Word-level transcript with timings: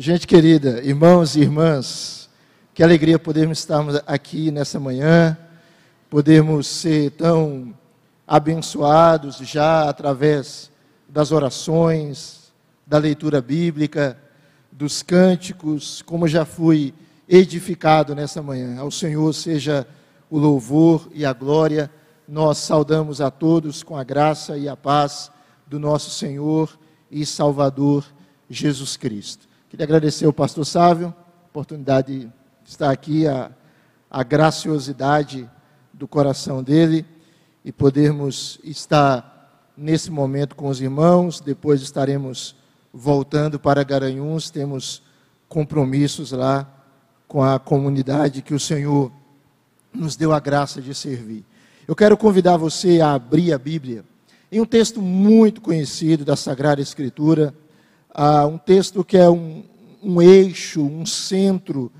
Gente 0.00 0.28
querida, 0.28 0.80
irmãos 0.84 1.34
e 1.34 1.40
irmãs, 1.40 2.30
que 2.72 2.84
alegria 2.84 3.18
podermos 3.18 3.58
estarmos 3.58 4.00
aqui 4.06 4.52
nessa 4.52 4.78
manhã, 4.78 5.36
podermos 6.08 6.68
ser 6.68 7.10
tão 7.10 7.74
abençoados 8.24 9.38
já 9.38 9.88
através 9.88 10.70
das 11.08 11.32
orações, 11.32 12.52
da 12.86 12.96
leitura 12.96 13.42
bíblica, 13.42 14.16
dos 14.70 15.02
cânticos, 15.02 16.00
como 16.02 16.28
já 16.28 16.44
fui 16.44 16.94
edificado 17.28 18.14
nessa 18.14 18.40
manhã. 18.40 18.78
Ao 18.78 18.92
Senhor 18.92 19.32
seja 19.32 19.84
o 20.30 20.38
louvor 20.38 21.10
e 21.12 21.26
a 21.26 21.32
glória. 21.32 21.90
Nós 22.28 22.58
saudamos 22.58 23.20
a 23.20 23.32
todos 23.32 23.82
com 23.82 23.96
a 23.96 24.04
graça 24.04 24.56
e 24.56 24.68
a 24.68 24.76
paz 24.76 25.28
do 25.66 25.80
nosso 25.80 26.10
Senhor 26.10 26.78
e 27.10 27.26
Salvador 27.26 28.04
Jesus 28.48 28.96
Cristo. 28.96 29.47
Queria 29.68 29.84
agradecer 29.84 30.24
ao 30.24 30.32
pastor 30.32 30.64
Sávio, 30.64 31.14
oportunidade 31.50 32.20
de 32.20 32.30
estar 32.64 32.90
aqui, 32.90 33.26
a, 33.26 33.50
a 34.10 34.22
graciosidade 34.22 35.48
do 35.92 36.08
coração 36.08 36.62
dele 36.62 37.04
e 37.62 37.70
podermos 37.70 38.58
estar 38.64 39.70
nesse 39.76 40.10
momento 40.10 40.56
com 40.56 40.68
os 40.68 40.80
irmãos. 40.80 41.38
Depois 41.40 41.82
estaremos 41.82 42.56
voltando 42.94 43.60
para 43.60 43.84
Garanhuns, 43.84 44.48
temos 44.48 45.02
compromissos 45.50 46.32
lá 46.32 46.66
com 47.26 47.42
a 47.42 47.58
comunidade 47.58 48.40
que 48.40 48.54
o 48.54 48.60
Senhor 48.60 49.12
nos 49.92 50.16
deu 50.16 50.32
a 50.32 50.40
graça 50.40 50.80
de 50.80 50.94
servir. 50.94 51.44
Eu 51.86 51.94
quero 51.94 52.16
convidar 52.16 52.56
você 52.56 53.02
a 53.02 53.12
abrir 53.12 53.52
a 53.52 53.58
Bíblia 53.58 54.02
em 54.50 54.62
um 54.62 54.66
texto 54.66 55.02
muito 55.02 55.60
conhecido 55.60 56.24
da 56.24 56.36
Sagrada 56.36 56.80
Escritura, 56.80 57.52
uh, 58.18 58.48
um 58.48 58.58
texto 58.58 59.04
que 59.04 59.16
é 59.16 59.30
um, 59.30 59.64
um 60.02 60.20
eixo, 60.20 60.82
um 60.82 61.06
centro, 61.06 61.92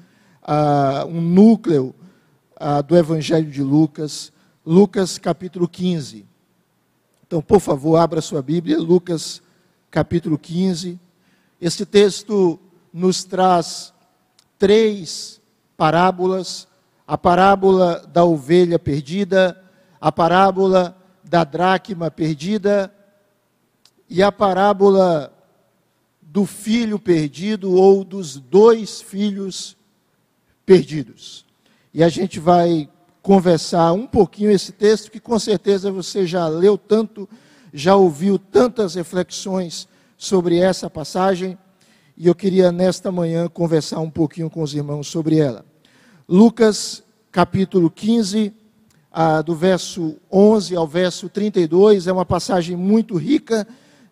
uh, 0.42 1.06
um 1.06 1.20
núcleo 1.20 1.94
uh, 2.60 2.82
do 2.82 2.96
Evangelho 2.96 3.48
de 3.48 3.62
Lucas, 3.62 4.32
Lucas 4.66 5.16
capítulo 5.16 5.68
15. 5.68 6.26
Então, 7.24 7.40
por 7.40 7.60
favor, 7.60 7.96
abra 7.96 8.20
sua 8.20 8.42
Bíblia, 8.42 8.78
Lucas 8.78 9.40
capítulo 9.92 10.36
15. 10.36 10.98
Este 11.60 11.86
texto 11.86 12.58
nos 12.92 13.22
traz 13.22 13.94
três 14.58 15.40
parábolas: 15.76 16.66
a 17.06 17.16
parábola 17.16 18.04
da 18.12 18.24
ovelha 18.24 18.78
perdida, 18.78 19.62
a 20.00 20.10
parábola 20.10 20.96
da 21.22 21.44
dracma 21.44 22.10
perdida 22.10 22.92
e 24.08 24.22
a 24.22 24.32
parábola 24.32 25.37
do 26.30 26.44
filho 26.44 26.98
perdido 26.98 27.72
ou 27.72 28.04
dos 28.04 28.36
dois 28.36 29.00
filhos 29.00 29.76
perdidos. 30.66 31.46
E 31.92 32.04
a 32.04 32.08
gente 32.10 32.38
vai 32.38 32.88
conversar 33.22 33.92
um 33.92 34.06
pouquinho 34.06 34.50
esse 34.50 34.70
texto 34.72 35.10
que 35.10 35.18
com 35.18 35.38
certeza 35.38 35.90
você 35.90 36.26
já 36.26 36.46
leu 36.46 36.76
tanto, 36.76 37.26
já 37.72 37.96
ouviu 37.96 38.38
tantas 38.38 38.94
reflexões 38.94 39.88
sobre 40.18 40.58
essa 40.58 40.90
passagem, 40.90 41.56
e 42.16 42.26
eu 42.26 42.34
queria 42.34 42.70
nesta 42.70 43.10
manhã 43.10 43.48
conversar 43.48 44.00
um 44.00 44.10
pouquinho 44.10 44.50
com 44.50 44.62
os 44.62 44.74
irmãos 44.74 45.08
sobre 45.08 45.38
ela. 45.38 45.64
Lucas 46.28 47.02
capítulo 47.32 47.90
15, 47.90 48.52
ah, 49.10 49.40
do 49.40 49.54
verso 49.54 50.16
11 50.30 50.76
ao 50.76 50.86
verso 50.86 51.28
32, 51.28 52.06
é 52.06 52.12
uma 52.12 52.26
passagem 52.26 52.76
muito 52.76 53.16
rica. 53.16 53.66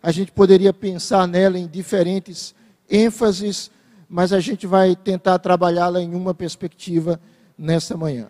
A 0.07 0.11
gente 0.13 0.31
poderia 0.31 0.71
pensar 0.71 1.27
nela 1.27 1.59
em 1.59 1.67
diferentes 1.67 2.55
ênfases, 2.89 3.69
mas 4.07 4.31
a 4.31 4.39
gente 4.39 4.65
vai 4.65 4.95
tentar 4.95 5.37
trabalhá-la 5.37 6.01
em 6.01 6.15
uma 6.15 6.33
perspectiva 6.33 7.19
nessa 7.57 7.97
manhã. 7.97 8.29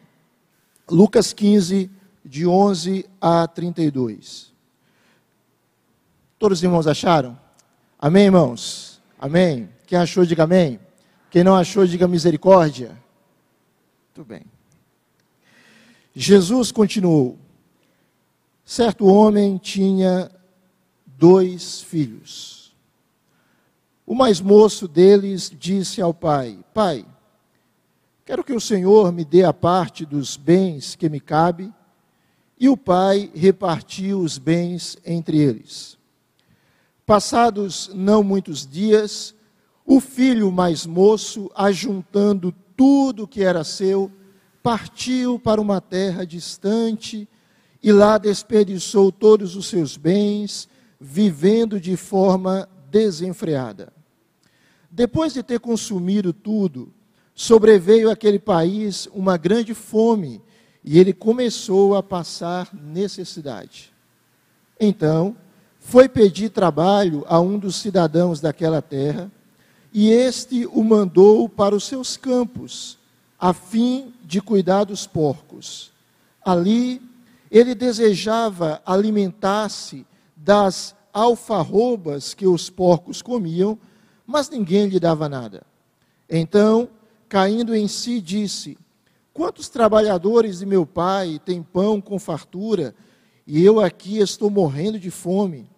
Lucas 0.89 1.33
15, 1.33 1.87
de 2.25 2.47
11 2.47 3.05
a 3.21 3.47
32. 3.47 4.51
Todos 6.39 6.57
os 6.57 6.63
irmãos 6.63 6.87
acharam? 6.87 7.39
Amém, 7.99 8.25
irmãos? 8.25 8.99
Amém? 9.19 9.69
Quem 9.85 9.99
achou, 9.99 10.25
diga 10.25 10.45
amém. 10.45 10.79
Quem 11.29 11.43
não 11.43 11.55
achou, 11.55 11.85
diga 11.85 12.07
misericórdia. 12.07 12.97
Muito 14.15 14.27
bem. 14.27 14.41
Jesus 16.15 16.71
continuou: 16.71 17.37
certo 18.65 19.05
homem 19.05 19.59
tinha 19.59 20.31
dois 21.17 21.81
filhos. 21.81 22.75
O 24.05 24.15
mais 24.15 24.39
moço 24.39 24.87
deles 24.87 25.51
disse 25.53 26.01
ao 26.01 26.13
pai: 26.13 26.59
Pai, 26.73 27.05
quero 28.25 28.43
que 28.43 28.53
o 28.53 28.61
Senhor 28.61 29.11
me 29.11 29.25
dê 29.25 29.43
a 29.43 29.53
parte 29.53 30.05
dos 30.05 30.37
bens 30.37 30.95
que 30.95 31.09
me 31.09 31.19
cabe. 31.19 31.73
E 32.59 32.67
o 32.69 32.75
pai 32.75 33.29
repartiu 33.35 34.19
os 34.19 34.39
bens 34.39 34.97
entre 35.05 35.37
eles. 35.37 35.95
Passados 37.05 37.91
não 37.93 38.23
muitos 38.23 38.65
dias, 38.65 39.35
o 39.85 39.99
filho 39.99 40.51
mais 40.51 40.85
moço, 40.85 41.51
ajuntando 41.55 42.53
tudo 42.75 43.27
que 43.27 43.43
era 43.43 43.63
seu, 43.63 44.11
partiu 44.63 45.39
para 45.39 45.61
uma 45.61 45.79
terra 45.79 46.25
distante 46.25 47.27
e 47.81 47.91
lá 47.91 48.17
desperdiçou 48.17 49.11
todos 49.11 49.55
os 49.55 49.67
seus 49.67 49.95
bens, 49.95 50.67
vivendo 50.99 51.79
de 51.79 51.95
forma 51.95 52.67
desenfreada. 52.89 53.93
Depois 54.89 55.33
de 55.33 55.43
ter 55.43 55.59
consumido 55.59 56.33
tudo, 56.33 56.91
sobreveio 57.35 58.09
àquele 58.09 58.39
país 58.39 59.07
uma 59.13 59.37
grande 59.37 59.73
fome 59.73 60.41
e 60.83 60.97
ele 60.97 61.13
começou 61.13 61.95
a 61.95 62.01
passar 62.01 62.73
necessidade. 62.73 63.93
Então, 64.79 65.35
foi 65.79 66.09
pedir 66.09 66.49
trabalho 66.49 67.23
a 67.27 67.39
um 67.39 67.57
dos 67.57 67.75
cidadãos 67.75 68.41
daquela 68.41 68.81
terra, 68.81 69.31
e 69.93 70.09
este 70.09 70.65
o 70.65 70.83
mandou 70.83 71.47
para 71.47 71.75
os 71.75 71.85
seus 71.85 72.17
campos, 72.17 72.97
a 73.39 73.53
fim 73.53 74.13
de 74.23 74.41
cuidar 74.41 74.83
dos 74.83 75.07
porcos. 75.07 75.91
Ali, 76.43 77.01
ele 77.49 77.73
desejava 77.73 78.81
alimentar-se 78.85 80.05
das 80.37 80.95
alfarrobas 81.11 82.33
que 82.35 82.45
os 82.45 82.69
porcos 82.69 83.21
comiam, 83.21 83.77
mas 84.25 84.49
ninguém 84.49 84.87
lhe 84.87 84.99
dava 84.99 85.27
nada. 85.27 85.63
Então, 86.29 86.87
caindo 87.27 87.75
em 87.75 87.87
si, 87.87 88.21
disse: 88.21 88.77
Quantos 89.33 89.67
trabalhadores 89.67 90.59
de 90.59 90.65
meu 90.65 90.85
pai 90.85 91.41
têm 91.43 91.63
pão 91.63 91.99
com 91.99 92.19
fartura, 92.19 92.93
e 93.45 93.63
eu 93.63 93.79
aqui 93.79 94.19
estou 94.19 94.49
morrendo 94.49 94.99
de 94.99 95.09
fome? 95.09 95.69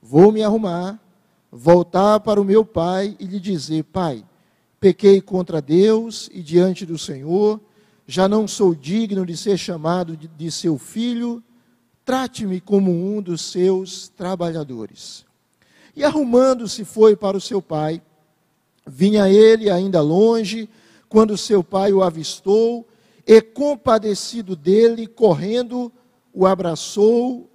Vou 0.00 0.30
me 0.30 0.42
arrumar, 0.42 1.00
voltar 1.50 2.20
para 2.20 2.40
o 2.40 2.44
meu 2.44 2.64
pai 2.64 3.16
e 3.18 3.24
lhe 3.24 3.40
dizer: 3.40 3.84
Pai, 3.84 4.24
pequei 4.78 5.20
contra 5.20 5.60
Deus 5.60 6.30
e 6.32 6.42
diante 6.42 6.86
do 6.86 6.96
Senhor 6.96 7.60
já 8.06 8.28
não 8.28 8.46
sou 8.46 8.74
digno 8.74 9.26
de 9.26 9.36
ser 9.36 9.58
chamado 9.58 10.16
de, 10.16 10.28
de 10.28 10.50
seu 10.50 10.78
filho, 10.78 11.42
trate-me 12.06 12.60
como 12.60 12.92
um 12.92 13.20
dos 13.20 13.40
seus 13.40 14.06
trabalhadores. 14.08 15.26
E 15.94 16.04
arrumando-se 16.04 16.84
foi 16.84 17.16
para 17.16 17.36
o 17.36 17.40
seu 17.40 17.60
pai. 17.60 18.00
Vinha 18.86 19.28
ele 19.28 19.68
ainda 19.68 20.00
longe, 20.00 20.68
quando 21.08 21.36
seu 21.36 21.64
pai 21.64 21.92
o 21.92 22.04
avistou, 22.04 22.86
e 23.26 23.42
compadecido 23.42 24.54
dele, 24.54 25.08
correndo, 25.08 25.92
o 26.32 26.46
abraçou 26.46 27.50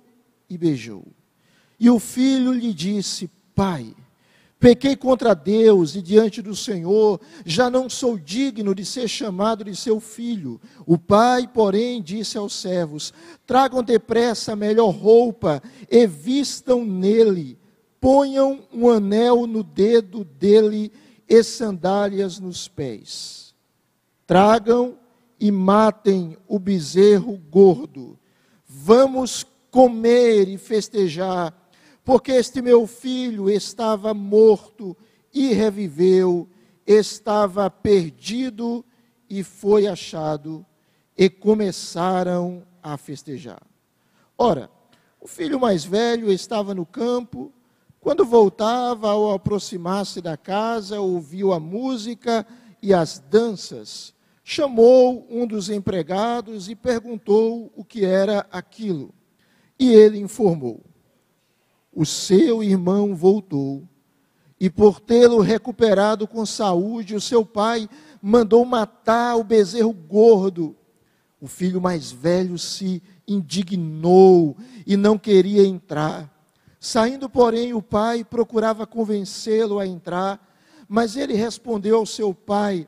e 0.50 0.58
beijou. 0.58 1.06
E 1.80 1.90
o 1.90 1.98
filho 1.98 2.52
lhe 2.52 2.74
disse: 2.74 3.30
Pai, 3.56 3.96
Pequei 4.62 4.96
contra 4.96 5.34
Deus 5.34 5.96
e 5.96 6.04
diante 6.04 6.40
do 6.40 6.56
Senhor, 6.56 7.20
já 7.44 7.68
não 7.68 7.90
sou 7.90 8.16
digno 8.16 8.76
de 8.76 8.86
ser 8.86 9.08
chamado 9.08 9.64
de 9.64 9.76
seu 9.76 10.00
filho. 10.00 10.62
O 10.86 11.00
pai, 11.00 11.48
porém, 11.48 12.00
disse 12.00 12.38
aos 12.38 12.54
servos: 12.54 13.12
Tragam 13.48 13.82
depressa 13.82 14.54
a 14.54 14.56
melhor 14.56 14.92
roupa 14.92 15.64
e 15.90 16.06
vistam 16.06 16.86
nele, 16.86 17.58
ponham 18.00 18.60
um 18.72 18.88
anel 18.88 19.48
no 19.48 19.64
dedo 19.64 20.24
dele 20.24 20.92
e 21.28 21.42
sandálias 21.42 22.40
nos 22.40 22.68
pés. 22.68 23.56
Tragam 24.28 24.96
e 25.40 25.52
matem 25.52 26.38
o 26.48 26.60
bezerro 26.60 27.36
gordo. 27.50 28.16
Vamos 28.68 29.44
comer 29.72 30.48
e 30.48 30.60
festejar 30.60 31.52
porque 32.04 32.32
este 32.32 32.62
meu 32.62 32.88
filho 32.88 33.50
estava 33.50 34.14
morto 34.14 34.96
e 35.34 35.54
reviveu, 35.54 36.48
estava 36.86 37.70
perdido 37.70 38.84
e 39.30 39.44
foi 39.44 39.88
achado, 39.88 40.66
e 41.18 41.30
começaram 41.30 42.64
a 42.82 42.98
festejar. 42.98 43.62
Ora, 44.38 44.70
o 45.20 45.28
filho 45.28 45.60
mais 45.60 45.86
velho 45.86 46.32
estava 46.32 46.74
no 46.74 46.86
campo, 46.86 47.54
Quando 48.02 48.26
voltava, 48.26 49.12
ao 49.12 49.32
aproximar-se 49.32 50.22
da 50.22 50.36
casa, 50.36 51.00
ouviu 51.00 51.54
a 51.54 51.60
música 51.60 52.46
e 52.82 52.96
as 52.96 53.20
danças. 53.20 54.12
Chamou 54.44 55.28
um 55.30 55.46
dos 55.46 55.70
empregados 55.70 56.68
e 56.68 56.76
perguntou 56.76 57.72
o 57.76 57.86
que 57.86 58.04
era 58.04 58.48
aquilo. 58.52 59.14
E 59.78 59.92
ele 59.94 60.18
informou: 60.18 60.82
O 61.94 62.06
seu 62.06 62.64
irmão 62.64 63.16
voltou, 63.16 63.88
e 64.60 64.70
por 64.70 65.00
tê-lo 65.00 65.40
recuperado 65.40 66.28
com 66.28 66.46
saúde, 66.46 67.16
o 67.16 67.22
seu 67.22 67.46
pai 67.46 67.90
mandou 68.22 68.64
matar 68.64 69.36
o 69.36 69.44
bezerro 69.44 69.92
gordo. 69.92 70.76
O 71.40 71.48
filho 71.48 71.82
mais 71.82 72.12
velho 72.12 72.58
se 72.60 73.02
indignou 73.28 74.56
e 74.86 74.96
não 74.96 75.18
queria 75.18 75.66
entrar. 75.66 76.32
Saindo, 76.80 77.28
porém, 77.30 77.74
o 77.74 77.82
pai 77.82 78.24
procurava 78.24 78.86
convencê-lo 78.86 79.80
a 79.80 79.88
entrar, 79.88 80.40
mas 80.88 81.16
ele 81.16 81.34
respondeu 81.34 81.98
ao 81.98 82.06
seu 82.06 82.34
pai: 82.34 82.88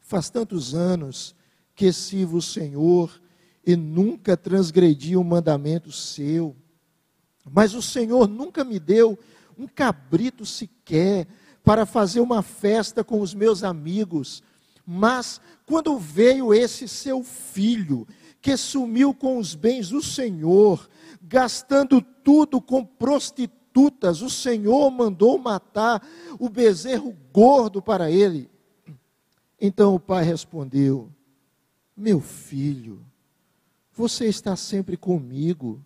Faz 0.00 0.28
tantos 0.28 0.74
anos 0.74 1.34
que 1.74 1.92
sirvo 1.92 2.36
o 2.36 2.42
Senhor 2.42 3.20
e 3.66 3.74
nunca 3.74 4.36
transgredi 4.36 5.16
um 5.16 5.24
mandamento 5.24 5.90
seu. 5.90 6.54
Mas 7.50 7.74
o 7.74 7.82
Senhor 7.82 8.28
nunca 8.28 8.64
me 8.64 8.78
deu 8.78 9.18
um 9.58 9.66
cabrito 9.66 10.44
sequer 10.44 11.26
para 11.64 11.86
fazer 11.86 12.20
uma 12.20 12.42
festa 12.42 13.02
com 13.02 13.20
os 13.20 13.34
meus 13.34 13.64
amigos. 13.64 14.42
Mas 14.84 15.40
quando 15.64 15.98
veio 15.98 16.54
esse 16.54 16.86
seu 16.86 17.22
filho, 17.22 18.06
que 18.40 18.56
sumiu 18.56 19.12
com 19.12 19.38
os 19.38 19.56
bens 19.56 19.88
do 19.88 20.00
Senhor, 20.00 20.88
gastando 21.20 22.00
tudo 22.00 22.60
com 22.60 22.84
prostitutas, 22.84 24.22
o 24.22 24.30
Senhor 24.30 24.88
mandou 24.90 25.38
matar 25.38 26.06
o 26.38 26.48
bezerro 26.48 27.16
gordo 27.32 27.82
para 27.82 28.10
ele. 28.10 28.48
Então 29.60 29.94
o 29.94 30.00
pai 30.00 30.24
respondeu: 30.24 31.10
Meu 31.96 32.20
filho, 32.20 33.04
você 33.92 34.26
está 34.26 34.54
sempre 34.54 34.96
comigo, 34.96 35.82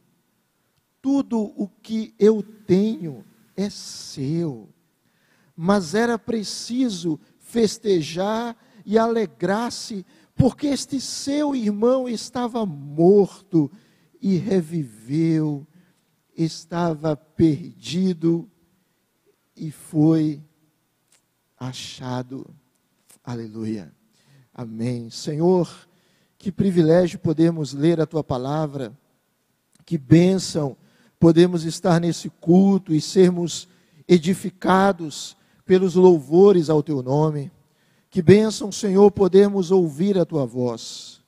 tudo 1.03 1.53
o 1.57 1.69
que 1.69 2.15
eu 2.19 2.43
tenho 2.43 3.25
é 3.57 3.69
seu. 3.71 4.69
Mas 5.57 5.95
era 5.95 6.19
preciso 6.19 7.19
festejar 7.39 8.57
e 8.85 8.99
alegrar-se, 8.99 10.07
porque 10.35 10.69
este 10.69 11.01
seu 11.01 11.55
irmão 11.55 12.09
estava 12.09 12.65
morto 12.65 13.71
e 14.21 14.37
reviveu, 14.37 15.67
estava 16.37 17.17
perdido 17.17 18.51
e 19.57 19.71
foi 19.71 20.43
achado. 21.59 22.55
Aleluia. 23.23 23.93
Amém. 24.55 25.11
Senhor, 25.11 25.89
que 26.39 26.51
privilégio 26.51 27.19
podemos 27.19 27.75
ler 27.75 28.01
a 28.01 28.07
tua 28.07 28.25
palavra, 28.25 28.99
que 29.85 29.99
bênção 29.99 30.77
podemos 31.21 31.65
estar 31.65 32.01
nesse 32.01 32.31
culto 32.31 32.95
e 32.95 33.01
sermos 33.01 33.69
edificados 34.09 35.37
pelos 35.67 35.95
louvores 35.95 36.71
ao 36.71 36.83
teu 36.83 37.03
nome. 37.03 37.53
Que 38.09 38.23
bênção, 38.23 38.73
Senhor, 38.73 39.11
podemos 39.11 39.71
ouvir 39.71 40.19
a 40.19 40.25
tua 40.25 40.47
voz. 40.47 41.21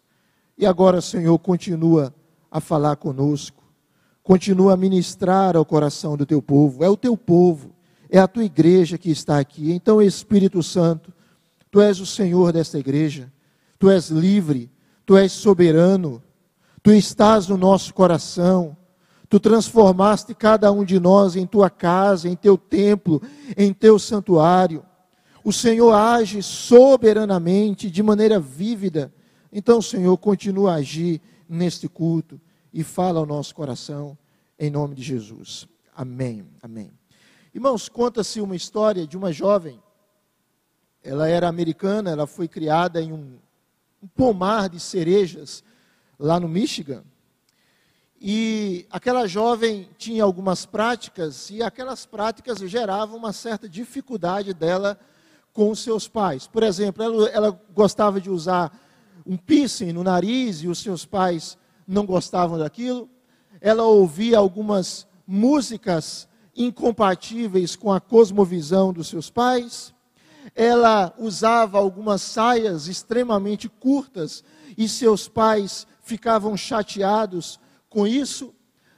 E 0.56 0.65
agora, 0.65 1.03
Senhor, 1.03 1.39
continua 1.39 2.12
a 2.50 2.59
falar 2.59 2.97
conosco, 2.97 3.62
continua 4.23 4.73
a 4.73 4.77
ministrar 4.77 5.56
ao 5.56 5.65
coração 5.65 6.17
do 6.17 6.25
teu 6.25 6.41
povo. 6.41 6.83
É 6.83 6.89
o 6.89 6.97
teu 6.97 7.15
povo, 7.15 7.75
é 8.09 8.19
a 8.19 8.27
tua 8.27 8.44
igreja 8.44 8.97
que 8.97 9.11
está 9.11 9.39
aqui. 9.39 9.73
Então, 9.73 10.00
Espírito 10.00 10.62
Santo, 10.62 11.12
Tu 11.71 11.81
és 11.83 12.00
o 12.00 12.06
Senhor 12.06 12.50
desta 12.53 12.79
igreja, 12.79 13.31
Tu 13.79 13.91
és 13.91 14.09
livre, 14.09 14.71
Tu 15.05 15.17
és 15.19 15.33
soberano, 15.33 16.23
Tu 16.83 16.93
estás 16.93 17.47
no 17.47 17.59
nosso 17.59 17.93
coração, 17.93 18.77
Tu 19.32 19.40
transformaste 19.40 20.34
cada 20.34 20.70
um 20.70 20.84
de 20.84 21.00
nós 21.00 21.37
em 21.37 21.46
Tua 21.46 21.70
casa, 21.70 22.29
em 22.29 22.37
Teu 22.37 22.58
templo, 22.58 23.23
em 23.56 23.73
Teu 23.73 23.99
santuário. 23.99 24.84
O 25.43 25.50
Senhor 25.50 25.90
age 25.90 26.43
soberanamente, 26.43 27.90
de 27.90 28.02
maneira 28.02 28.38
vívida. 28.38 29.11
Então, 29.50 29.81
Senhor, 29.81 30.14
continua 30.19 30.73
a 30.73 30.75
agir 30.75 31.19
neste 31.49 31.88
culto 31.88 32.38
e 32.75 32.84
fala 32.84 33.20
ao 33.20 33.25
nosso 33.25 33.55
coração, 33.55 34.19
em 34.58 34.69
nome 34.69 34.94
de 34.94 35.02
Jesus. 35.02 35.67
Amém. 35.96 36.44
Amém. 36.62 36.90
Irmãos, 37.55 37.88
conta-se 37.88 38.38
uma 38.38 38.55
história 38.55 39.06
de 39.06 39.17
uma 39.17 39.32
jovem 39.32 39.82
ela 41.02 41.26
era 41.26 41.49
americana, 41.49 42.11
ela 42.11 42.26
foi 42.26 42.46
criada 42.46 43.00
em 43.00 43.11
um, 43.14 43.38
um 44.02 44.06
pomar 44.08 44.69
de 44.69 44.79
cerejas 44.79 45.64
lá 46.19 46.38
no 46.38 46.50
Michigan. 46.50 47.02
E 48.25 48.87
aquela 48.89 49.27
jovem 49.27 49.89
tinha 49.99 50.23
algumas 50.23 50.65
práticas, 50.65 51.51
e 51.51 51.61
aquelas 51.61 52.07
práticas 52.07 52.61
geravam 52.61 53.17
uma 53.19 53.33
certa 53.33 53.69
dificuldade 53.69 54.55
dela 54.55 54.97
com 55.53 55.75
seus 55.75 56.07
pais. 56.07 56.47
Por 56.47 56.63
exemplo, 56.63 57.03
ela, 57.03 57.29
ela, 57.31 57.61
gostava 57.75 58.21
de 58.21 58.31
usar 58.31 58.73
um 59.27 59.37
piercing 59.37 59.93
no 59.93 60.05
nariz 60.05 60.63
e 60.63 60.69
os 60.69 60.79
seus 60.79 61.05
pais 61.05 61.59
não 61.85 62.07
gostavam 62.07 62.57
daquilo. 62.57 63.11
Ela 63.61 63.83
ouvia 63.83 64.39
algumas 64.39 65.05
músicas 65.27 66.29
incompatíveis 66.57 67.75
com 67.75 67.93
a 67.93 68.01
cosmovisão 68.01 68.93
dos 68.93 69.09
seus 69.09 69.31
pais 69.31 69.93
ela 70.55 71.15
usava 71.19 71.79
algumas 71.79 72.21
saias 72.21 72.89
extremamente 72.89 73.69
curtas 73.69 74.43
e 74.77 74.89
seus 74.89 75.29
pais 75.29 75.87
ficavam 76.03 76.57
chateados 76.57 77.61
com 77.93 78.06
isso. 78.06 78.55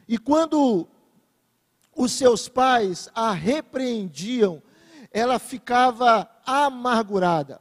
E 0.08 0.16
quando 0.16 0.88
os 1.94 2.12
seus 2.12 2.48
pais 2.48 3.08
a 3.14 3.32
repreendiam, 3.32 4.62
ela 5.10 5.38
ficava 5.38 6.30
amargurada. 6.46 7.60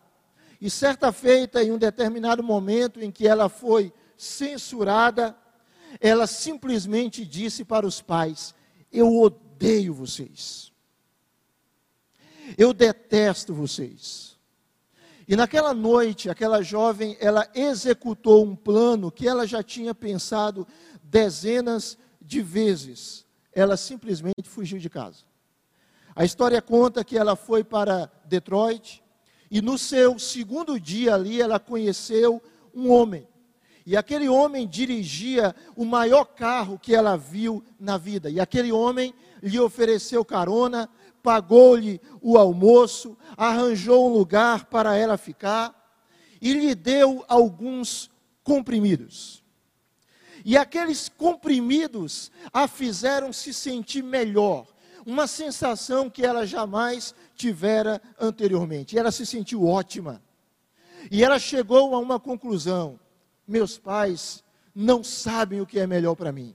E 0.62 0.69
certa 0.69 1.12
feita, 1.12 1.63
em 1.63 1.71
um 1.71 1.77
determinado 1.77 2.41
momento 2.41 3.01
em 3.01 3.12
que 3.12 3.27
ela 3.27 3.50
foi 3.50 3.91
censurada, 4.15 5.35
ela 6.00 6.25
simplesmente 6.25 7.25
disse 7.25 7.65
para 7.65 7.85
os 7.85 8.01
pais: 8.01 8.56
Eu 8.91 9.19
odeio 9.19 9.94
vocês. 9.94 10.71
Eu 12.57 12.74
detesto 12.74 13.53
vocês. 13.53 14.33
E 15.28 15.35
naquela 15.35 15.73
noite, 15.73 16.30
aquela 16.30 16.61
jovem, 16.61 17.16
ela 17.19 17.49
executou 17.56 18.45
um 18.45 18.56
plano 18.56 19.11
que 19.11 19.28
ela 19.28 19.47
já 19.47 19.63
tinha 19.63 19.95
pensado 19.95 20.68
dezenas 21.13 21.95
de 22.19 22.41
vezes. 22.41 23.23
Ela 23.53 23.77
simplesmente 23.77 24.49
fugiu 24.49 24.79
de 24.79 24.89
casa. 24.89 25.19
A 26.15 26.25
história 26.25 26.59
conta 26.59 27.03
que 27.03 27.17
ela 27.17 27.35
foi 27.35 27.63
para 27.63 28.11
Detroit 28.25 29.03
e 29.49 29.61
no 29.61 29.77
seu 29.77 30.17
segundo 30.17 30.79
dia 30.79 31.13
ali 31.13 31.39
ela 31.39 31.59
conheceu 31.59 32.41
um 32.73 32.91
homem. 32.91 33.27
E 33.85 33.95
aquele 33.95 34.27
homem 34.27 34.67
dirigia 34.67 35.55
o 35.75 35.85
maior 35.85 36.25
carro 36.25 36.79
que 36.79 36.95
ela 36.95 37.15
viu 37.15 37.63
na 37.79 37.97
vida. 37.97 38.29
E 38.29 38.39
aquele 38.39 38.71
homem 38.71 39.13
lhe 39.41 39.59
ofereceu 39.59 40.25
carona, 40.25 40.89
pagou-lhe 41.21 42.01
o 42.21 42.37
almoço, 42.37 43.15
arranjou 43.37 44.09
um 44.09 44.13
lugar 44.13 44.65
para 44.65 44.95
ela 44.95 45.17
ficar 45.17 45.75
e 46.41 46.53
lhe 46.53 46.73
deu 46.73 47.23
alguns 47.27 48.09
comprimidos. 48.43 49.43
E 50.45 50.57
aqueles 50.57 51.09
comprimidos 51.09 52.31
a 52.52 52.68
fizeram 52.68 53.31
se 53.31 53.54
sentir 53.54 54.04
melhor, 54.04 54.68
uma 55.06 55.28
sensação 55.28 56.09
que 56.09 56.26
ela 56.26 56.45
jamais 56.45 57.16
tivera 57.35 58.02
anteriormente. 58.19 58.95
E 58.95 59.00
ela 59.00 59.12
se 59.12 59.26
sentiu 59.26 59.66
ótima. 59.66 60.21
E 61.12 61.23
ela 61.23 61.40
chegou 61.40 61.95
a 61.95 62.00
uma 62.00 62.19
conclusão: 62.19 63.00
meus 63.47 63.78
pais 63.78 64.44
não 64.73 65.04
sabem 65.04 65.62
o 65.62 65.66
que 65.66 65.80
é 65.80 65.88
melhor 65.88 66.16
para 66.16 66.31
mim. 66.31 66.54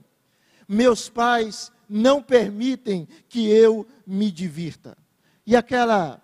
Meus 0.67 1.09
pais 1.09 1.71
não 1.89 2.21
permitem 2.21 3.07
que 3.27 3.49
eu 3.49 3.87
me 4.05 4.29
divirta. 4.29 4.97
E 5.45 5.55
aquela 5.55 6.21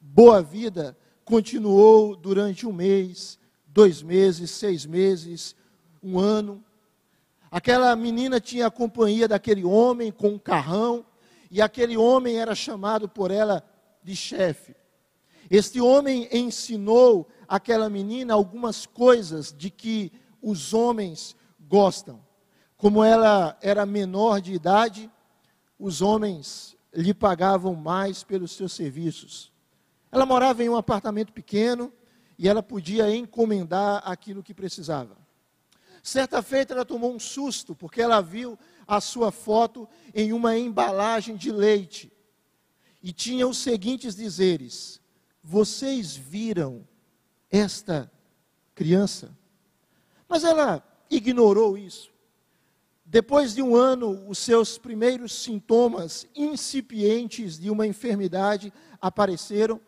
boa 0.00 0.42
vida 0.42 0.96
continuou 1.24 2.16
durante 2.16 2.66
um 2.66 2.72
mês, 2.72 3.38
dois 3.68 4.02
meses, 4.02 4.50
seis 4.50 4.84
meses, 4.84 5.54
um 6.02 6.18
ano. 6.18 6.64
Aquela 7.56 7.96
menina 7.96 8.38
tinha 8.38 8.66
a 8.66 8.70
companhia 8.70 9.26
daquele 9.26 9.64
homem 9.64 10.12
com 10.12 10.28
um 10.28 10.38
carrão, 10.38 11.06
e 11.50 11.62
aquele 11.62 11.96
homem 11.96 12.36
era 12.36 12.54
chamado 12.54 13.08
por 13.08 13.30
ela 13.30 13.64
de 14.04 14.14
chefe. 14.14 14.76
Este 15.50 15.80
homem 15.80 16.28
ensinou 16.30 17.26
aquela 17.48 17.88
menina 17.88 18.34
algumas 18.34 18.84
coisas 18.84 19.54
de 19.56 19.70
que 19.70 20.12
os 20.42 20.74
homens 20.74 21.34
gostam. 21.58 22.20
Como 22.76 23.02
ela 23.02 23.56
era 23.62 23.86
menor 23.86 24.42
de 24.42 24.52
idade, 24.52 25.10
os 25.78 26.02
homens 26.02 26.76
lhe 26.92 27.14
pagavam 27.14 27.74
mais 27.74 28.22
pelos 28.22 28.52
seus 28.52 28.74
serviços. 28.74 29.50
Ela 30.12 30.26
morava 30.26 30.62
em 30.62 30.68
um 30.68 30.76
apartamento 30.76 31.32
pequeno 31.32 31.90
e 32.38 32.50
ela 32.50 32.62
podia 32.62 33.16
encomendar 33.16 34.02
aquilo 34.04 34.42
que 34.42 34.52
precisava. 34.52 35.24
Certa 36.06 36.40
feita 36.40 36.72
ela 36.72 36.84
tomou 36.84 37.12
um 37.12 37.18
susto 37.18 37.74
porque 37.74 38.00
ela 38.00 38.20
viu 38.20 38.56
a 38.86 39.00
sua 39.00 39.32
foto 39.32 39.88
em 40.14 40.32
uma 40.32 40.56
embalagem 40.56 41.34
de 41.34 41.50
leite 41.50 42.12
e 43.02 43.12
tinha 43.12 43.44
os 43.44 43.58
seguintes 43.58 44.14
dizeres: 44.14 45.00
Vocês 45.42 46.14
viram 46.14 46.86
esta 47.50 48.08
criança? 48.72 49.36
Mas 50.28 50.44
ela 50.44 50.80
ignorou 51.10 51.76
isso. 51.76 52.12
Depois 53.04 53.52
de 53.52 53.60
um 53.60 53.74
ano, 53.74 54.28
os 54.28 54.38
seus 54.38 54.78
primeiros 54.78 55.32
sintomas 55.32 56.24
incipientes 56.36 57.58
de 57.58 57.68
uma 57.68 57.84
enfermidade 57.84 58.72
apareceram. 59.02 59.80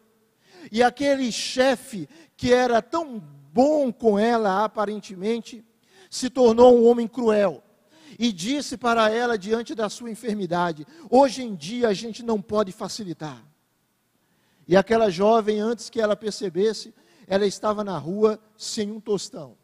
E 0.72 0.82
aquele 0.82 1.30
chefe, 1.30 2.08
que 2.36 2.52
era 2.52 2.82
tão 2.82 3.20
bom 3.52 3.92
com 3.92 4.18
ela 4.18 4.64
aparentemente, 4.64 5.64
se 6.10 6.30
tornou 6.30 6.78
um 6.78 6.86
homem 6.86 7.06
cruel. 7.06 7.62
E 8.18 8.32
disse 8.32 8.76
para 8.76 9.10
ela, 9.10 9.38
diante 9.38 9.74
da 9.74 9.88
sua 9.88 10.10
enfermidade: 10.10 10.86
Hoje 11.08 11.42
em 11.42 11.54
dia 11.54 11.88
a 11.88 11.94
gente 11.94 12.22
não 12.22 12.40
pode 12.42 12.72
facilitar. 12.72 13.44
E 14.66 14.76
aquela 14.76 15.08
jovem, 15.10 15.60
antes 15.60 15.88
que 15.88 16.00
ela 16.00 16.16
percebesse, 16.16 16.92
ela 17.26 17.46
estava 17.46 17.84
na 17.84 17.96
rua 17.96 18.40
sem 18.56 18.90
um 18.90 19.00
tostão. 19.00 19.56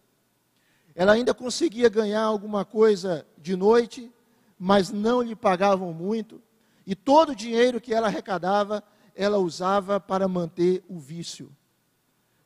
Ela 0.95 1.13
ainda 1.13 1.35
conseguia 1.35 1.89
ganhar 1.89 2.23
alguma 2.23 2.65
coisa 2.65 3.27
de 3.37 3.57
noite, 3.57 4.13
mas 4.59 4.91
não 4.91 5.21
lhe 5.21 5.35
pagavam 5.35 5.93
muito, 5.93 6.41
e 6.87 6.95
todo 6.95 7.31
o 7.31 7.35
dinheiro 7.35 7.81
que 7.81 7.93
ela 7.93 8.07
arrecadava, 8.07 8.83
ela 9.15 9.39
usava 9.39 9.99
para 9.99 10.29
manter 10.29 10.85
o 10.89 10.99
vício. 10.99 11.51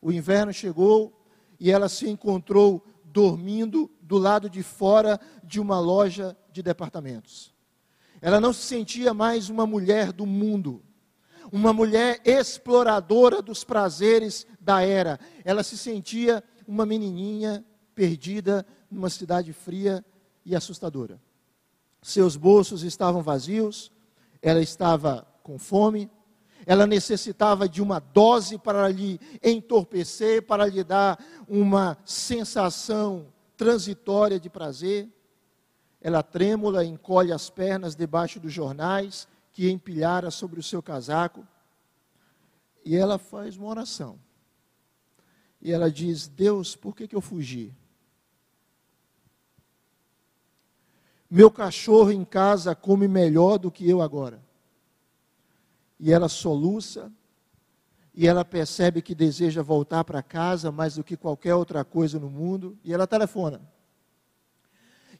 O 0.00 0.12
inverno 0.12 0.52
chegou 0.52 1.12
e 1.58 1.70
ela 1.70 1.88
se 1.88 2.08
encontrou 2.08 2.84
dormindo 3.12 3.90
do 4.00 4.18
lado 4.18 4.48
de 4.48 4.62
fora 4.62 5.20
de 5.42 5.60
uma 5.60 5.78
loja 5.78 6.36
de 6.52 6.62
departamentos. 6.62 7.54
Ela 8.20 8.40
não 8.40 8.52
se 8.52 8.62
sentia 8.62 9.14
mais 9.14 9.48
uma 9.48 9.66
mulher 9.66 10.12
do 10.12 10.26
mundo, 10.26 10.82
uma 11.52 11.72
mulher 11.72 12.20
exploradora 12.24 13.40
dos 13.40 13.64
prazeres 13.64 14.46
da 14.60 14.82
era. 14.82 15.18
Ela 15.44 15.62
se 15.62 15.78
sentia 15.78 16.42
uma 16.66 16.84
menininha 16.84 17.64
perdida 17.94 18.66
numa 18.90 19.08
cidade 19.08 19.52
fria 19.52 20.04
e 20.44 20.54
assustadora. 20.54 21.20
Seus 22.02 22.36
bolsos 22.36 22.82
estavam 22.82 23.22
vazios, 23.22 23.90
ela 24.40 24.60
estava 24.60 25.26
com 25.42 25.58
fome, 25.58 26.10
ela 26.68 26.86
necessitava 26.86 27.66
de 27.66 27.80
uma 27.80 27.98
dose 27.98 28.58
para 28.58 28.90
lhe 28.90 29.18
entorpecer, 29.42 30.42
para 30.42 30.66
lhe 30.66 30.84
dar 30.84 31.18
uma 31.48 31.96
sensação 32.04 33.32
transitória 33.56 34.38
de 34.38 34.50
prazer. 34.50 35.08
Ela 35.98 36.22
trêmula 36.22 36.84
encolhe 36.84 37.32
as 37.32 37.48
pernas 37.48 37.96
debaixo 37.96 38.38
dos 38.38 38.52
jornais 38.52 39.26
que 39.50 39.70
empilhara 39.70 40.30
sobre 40.30 40.60
o 40.60 40.62
seu 40.62 40.82
casaco. 40.82 41.42
E 42.84 42.94
ela 42.94 43.16
faz 43.16 43.56
uma 43.56 43.68
oração. 43.68 44.20
E 45.62 45.72
ela 45.72 45.90
diz: 45.90 46.28
Deus, 46.28 46.76
por 46.76 46.94
que, 46.94 47.08
que 47.08 47.16
eu 47.16 47.22
fugi? 47.22 47.74
Meu 51.30 51.50
cachorro 51.50 52.12
em 52.12 52.26
casa 52.26 52.74
come 52.74 53.08
melhor 53.08 53.56
do 53.56 53.70
que 53.70 53.88
eu 53.88 54.02
agora. 54.02 54.46
E 55.98 56.12
ela 56.12 56.28
soluça, 56.28 57.12
e 58.14 58.26
ela 58.26 58.44
percebe 58.44 59.02
que 59.02 59.14
deseja 59.14 59.62
voltar 59.62 60.04
para 60.04 60.22
casa 60.22 60.72
mais 60.72 60.96
do 60.96 61.04
que 61.04 61.16
qualquer 61.16 61.54
outra 61.54 61.84
coisa 61.84 62.18
no 62.18 62.28
mundo, 62.28 62.78
e 62.82 62.92
ela 62.92 63.06
telefona. 63.06 63.60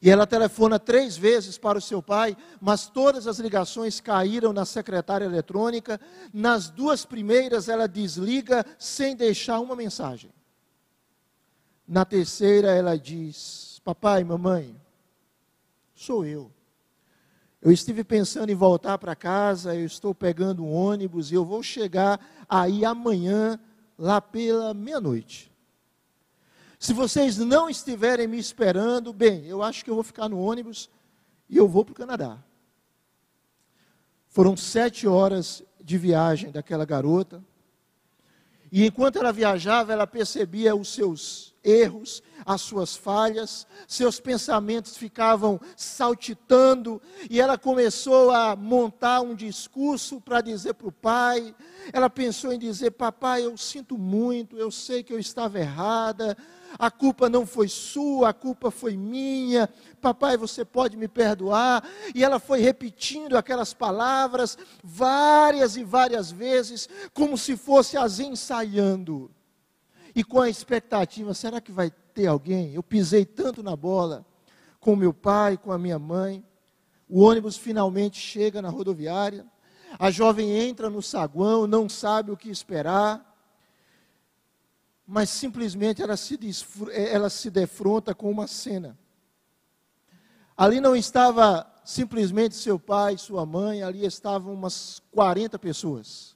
E 0.01 0.09
ela 0.09 0.25
telefona 0.25 0.79
três 0.79 1.17
vezes 1.17 1.57
para 1.57 1.77
o 1.77 1.81
seu 1.81 2.01
pai, 2.01 2.35
mas 2.61 2.87
todas 2.87 3.27
as 3.27 3.37
ligações 3.37 3.99
caíram 3.99 4.53
na 4.53 4.65
secretária 4.65 5.25
eletrônica. 5.25 5.99
Nas 6.33 6.69
duas 6.69 7.05
primeiras, 7.05 7.67
ela 7.67 7.87
desliga 7.87 8.65
sem 8.77 9.15
deixar 9.15 9.59
uma 9.59 9.75
mensagem. 9.75 10.31
Na 11.85 12.05
terceira, 12.05 12.71
ela 12.71 12.97
diz: 12.97 13.81
Papai, 13.83 14.23
mamãe, 14.23 14.79
sou 15.93 16.25
eu. 16.25 16.49
Eu 17.61 17.71
estive 17.71 18.03
pensando 18.03 18.49
em 18.49 18.55
voltar 18.55 18.97
para 18.97 19.15
casa, 19.15 19.75
eu 19.75 19.85
estou 19.85 20.15
pegando 20.15 20.63
um 20.63 20.71
ônibus 20.71 21.31
e 21.31 21.35
eu 21.35 21.43
vou 21.43 21.61
chegar 21.61 22.19
aí 22.47 22.85
amanhã, 22.85 23.59
lá 23.97 24.21
pela 24.21 24.73
meia-noite. 24.73 25.51
Se 26.79 26.93
vocês 26.93 27.37
não 27.37 27.69
estiverem 27.69 28.27
me 28.27 28.39
esperando, 28.39 29.11
bem, 29.11 29.45
eu 29.45 29.61
acho 29.61 29.83
que 29.83 29.89
eu 29.89 29.95
vou 29.95 30.03
ficar 30.03 30.29
no 30.29 30.39
ônibus 30.39 30.89
e 31.49 31.57
eu 31.57 31.67
vou 31.67 31.83
para 31.83 31.91
o 31.91 31.95
Canadá. 31.95 32.41
Foram 34.29 34.55
sete 34.55 35.05
horas 35.05 35.61
de 35.81 35.97
viagem 35.97 36.51
daquela 36.51 36.85
garota. 36.85 37.43
E 38.71 38.85
enquanto 38.85 39.17
ela 39.17 39.33
viajava, 39.33 39.91
ela 39.91 40.07
percebia 40.07 40.73
os 40.73 40.93
seus 40.93 41.53
erros, 41.63 42.21
as 42.45 42.61
suas 42.61 42.95
falhas, 42.95 43.67
seus 43.87 44.19
pensamentos 44.19 44.97
ficavam 44.97 45.59
saltitando, 45.75 47.01
e 47.29 47.39
ela 47.39 47.57
começou 47.57 48.31
a 48.31 48.55
montar 48.55 49.21
um 49.21 49.35
discurso 49.35 50.21
para 50.21 50.41
dizer 50.41 50.73
para 50.73 50.87
o 50.87 50.91
pai. 50.91 51.55
Ela 51.91 52.09
pensou 52.09 52.53
em 52.53 52.59
dizer: 52.59 52.91
Papai, 52.91 53.45
eu 53.45 53.57
sinto 53.57 53.97
muito, 53.97 54.57
eu 54.57 54.71
sei 54.71 55.03
que 55.03 55.13
eu 55.13 55.19
estava 55.19 55.59
errada, 55.59 56.37
a 56.77 56.91
culpa 56.91 57.29
não 57.29 57.45
foi 57.45 57.67
sua, 57.67 58.29
a 58.29 58.33
culpa 58.33 58.69
foi 58.69 58.95
minha, 58.95 59.69
papai, 60.01 60.37
você 60.37 60.63
pode 60.63 60.97
me 60.97 61.07
perdoar. 61.07 61.83
E 62.13 62.23
ela 62.23 62.39
foi 62.39 62.59
repetindo 62.59 63.37
aquelas 63.37 63.73
palavras 63.73 64.57
várias 64.83 65.77
e 65.77 65.83
várias 65.83 66.31
vezes, 66.31 66.87
como 67.13 67.37
se 67.37 67.55
fosse 67.55 67.97
as 67.97 68.19
ensaiando. 68.19 69.31
E 70.15 70.23
com 70.23 70.41
a 70.41 70.49
expectativa: 70.49 71.33
será 71.33 71.59
que 71.61 71.71
vai 71.71 71.91
ter 72.13 72.27
alguém? 72.27 72.73
Eu 72.73 72.83
pisei 72.83 73.25
tanto 73.25 73.63
na 73.63 73.75
bola 73.75 74.25
com 74.79 74.95
meu 74.95 75.13
pai, 75.13 75.57
com 75.57 75.71
a 75.71 75.77
minha 75.77 75.99
mãe. 75.99 76.43
O 77.07 77.21
ônibus 77.21 77.57
finalmente 77.57 78.19
chega 78.19 78.61
na 78.61 78.69
rodoviária. 78.69 79.45
A 79.97 80.11
jovem 80.11 80.51
entra 80.51 80.89
no 80.89 81.01
saguão, 81.01 81.65
não 81.65 81.89
sabe 81.89 82.31
o 82.31 82.37
que 82.37 82.49
esperar 82.49 83.29
mas 85.11 85.31
simplesmente 85.31 86.03
ela 86.03 86.15
se, 86.15 86.37
eh, 86.91 87.15
ela 87.15 87.31
se 87.31 87.49
defronta 87.49 88.13
com 88.13 88.29
uma 88.29 88.45
cena. 88.45 88.95
Ali 90.55 90.79
não 90.79 90.95
estava 90.95 91.65
simplesmente 91.83 92.55
seu 92.55 92.77
pai, 92.77 93.17
sua 93.17 93.43
mãe, 93.43 93.81
ali 93.81 94.05
estavam 94.05 94.53
umas 94.53 95.01
40 95.09 95.57
pessoas. 95.57 96.35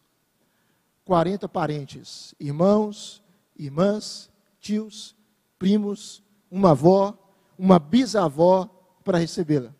40 1.05 1.47
parentes, 1.47 2.33
irmãos, 2.39 3.22
irmãs, 3.55 4.29
tios, 4.59 5.15
primos, 5.57 6.23
uma 6.49 6.71
avó, 6.71 7.17
uma 7.57 7.79
bisavó 7.79 8.69
para 9.03 9.17
recebê-la. 9.17 9.73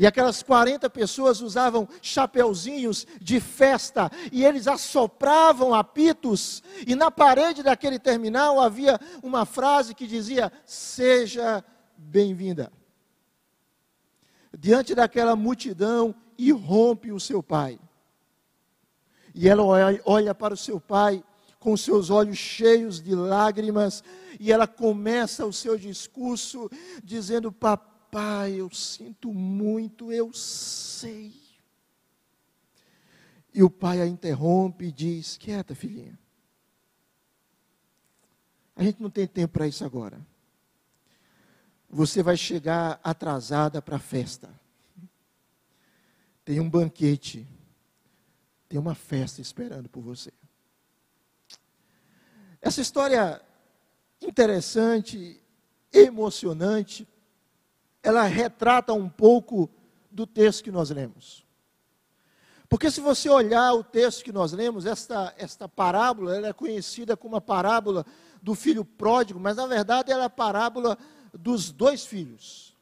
E 0.00 0.06
aquelas 0.06 0.42
40 0.42 0.88
pessoas 0.88 1.42
usavam 1.42 1.86
chapeuzinhos 2.00 3.06
de 3.20 3.38
festa 3.38 4.10
e 4.32 4.42
eles 4.42 4.66
assopravam 4.66 5.74
apitos. 5.74 6.62
E 6.86 6.94
na 6.94 7.10
parede 7.10 7.62
daquele 7.62 7.98
terminal 7.98 8.58
havia 8.58 8.98
uma 9.22 9.44
frase 9.44 9.94
que 9.94 10.06
dizia: 10.06 10.50
Seja 10.64 11.62
bem-vinda. 11.98 12.72
Diante 14.58 14.94
daquela 14.94 15.36
multidão, 15.36 16.14
irrompe 16.38 17.12
o 17.12 17.20
seu 17.20 17.42
pai. 17.42 17.78
E 19.34 19.48
ela 19.48 19.62
olha 20.06 20.34
para 20.34 20.54
o 20.54 20.56
seu 20.56 20.80
pai 20.80 21.22
com 21.60 21.76
seus 21.76 22.10
olhos 22.10 22.38
cheios 22.38 23.00
de 23.00 23.14
lágrimas, 23.14 24.02
e 24.40 24.50
ela 24.50 24.66
começa 24.66 25.46
o 25.46 25.52
seu 25.52 25.78
discurso 25.78 26.68
dizendo: 27.04 27.52
Papai 27.52 27.90
Pai, 28.10 28.54
eu 28.54 28.68
sinto 28.70 29.32
muito, 29.32 30.12
eu 30.12 30.32
sei. 30.32 31.32
E 33.54 33.62
o 33.62 33.70
pai 33.70 34.00
a 34.00 34.06
interrompe 34.06 34.86
e 34.86 34.92
diz: 34.92 35.36
Quieta, 35.36 35.74
filhinha. 35.74 36.18
A 38.74 38.82
gente 38.82 39.00
não 39.00 39.10
tem 39.10 39.26
tempo 39.26 39.52
para 39.52 39.68
isso 39.68 39.84
agora. 39.84 40.20
Você 41.88 42.22
vai 42.22 42.36
chegar 42.36 43.00
atrasada 43.02 43.80
para 43.80 43.96
a 43.96 44.00
festa. 44.00 44.52
Tem 46.44 46.58
um 46.60 46.68
banquete. 46.68 47.46
Tem 48.68 48.78
uma 48.78 48.94
festa 48.94 49.40
esperando 49.40 49.88
por 49.88 50.00
você. 50.00 50.32
Essa 52.60 52.80
história 52.80 53.40
interessante, 54.20 55.40
emocionante, 55.92 57.08
ela 58.02 58.24
retrata 58.24 58.92
um 58.92 59.08
pouco 59.08 59.70
do 60.10 60.26
texto 60.26 60.64
que 60.64 60.70
nós 60.70 60.90
lemos. 60.90 61.46
Porque 62.68 62.90
se 62.90 63.00
você 63.00 63.28
olhar 63.28 63.72
o 63.72 63.82
texto 63.82 64.22
que 64.22 64.32
nós 64.32 64.52
lemos, 64.52 64.86
esta, 64.86 65.34
esta 65.36 65.68
parábola 65.68 66.36
ela 66.36 66.48
é 66.48 66.52
conhecida 66.52 67.16
como 67.16 67.36
a 67.36 67.40
parábola 67.40 68.06
do 68.40 68.54
filho 68.54 68.84
pródigo, 68.84 69.40
mas 69.40 69.56
na 69.56 69.66
verdade 69.66 70.12
ela 70.12 70.22
é 70.22 70.26
a 70.26 70.30
parábola 70.30 70.96
dos 71.34 71.72
dois 71.72 72.04
filhos. 72.06 72.76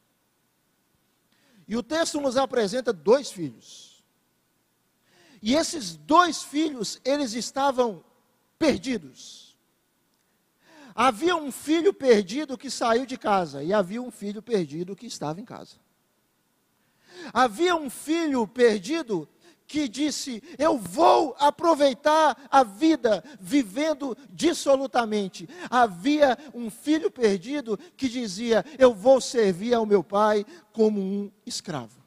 E 1.67 1.77
o 1.77 1.83
texto 1.83 2.21
nos 2.21 2.37
apresenta 2.37 2.93
dois 2.93 3.31
filhos. 3.31 4.05
E 5.41 5.55
esses 5.55 5.97
dois 5.97 6.43
filhos, 6.43 7.01
eles 7.05 7.33
estavam 7.33 8.05
perdidos. 8.59 9.48
Havia 11.01 11.37
um 11.37 11.53
filho 11.53 11.95
perdido 11.95 12.59
que 12.59 12.69
saiu 12.69 13.07
de 13.07 13.17
casa, 13.17 13.63
e 13.63 13.73
havia 13.73 14.03
um 14.03 14.11
filho 14.11 14.43
perdido 14.43 14.97
que 14.97 15.07
estava 15.07 15.41
em 15.41 15.45
casa. 15.45 15.77
Havia 17.33 17.77
um 17.77 17.89
filho 17.89 18.49
perdido 18.49 19.29
que 19.65 19.87
disse: 19.89 20.43
Eu 20.59 20.77
vou 20.77 21.37
aproveitar 21.39 22.49
a 22.51 22.65
vida 22.65 23.23
vivendo 23.39 24.19
dissolutamente. 24.29 25.49
Havia 25.71 26.37
um 26.53 26.69
filho 26.69 27.13
perdido 27.13 27.79
que 27.97 28.09
dizia: 28.09 28.65
Eu 28.77 28.93
vou 28.93 29.21
servir 29.21 29.75
ao 29.75 29.87
meu 29.87 30.03
pai 30.03 30.45
como 30.73 31.01
um 31.01 31.31
escravo. 31.47 32.03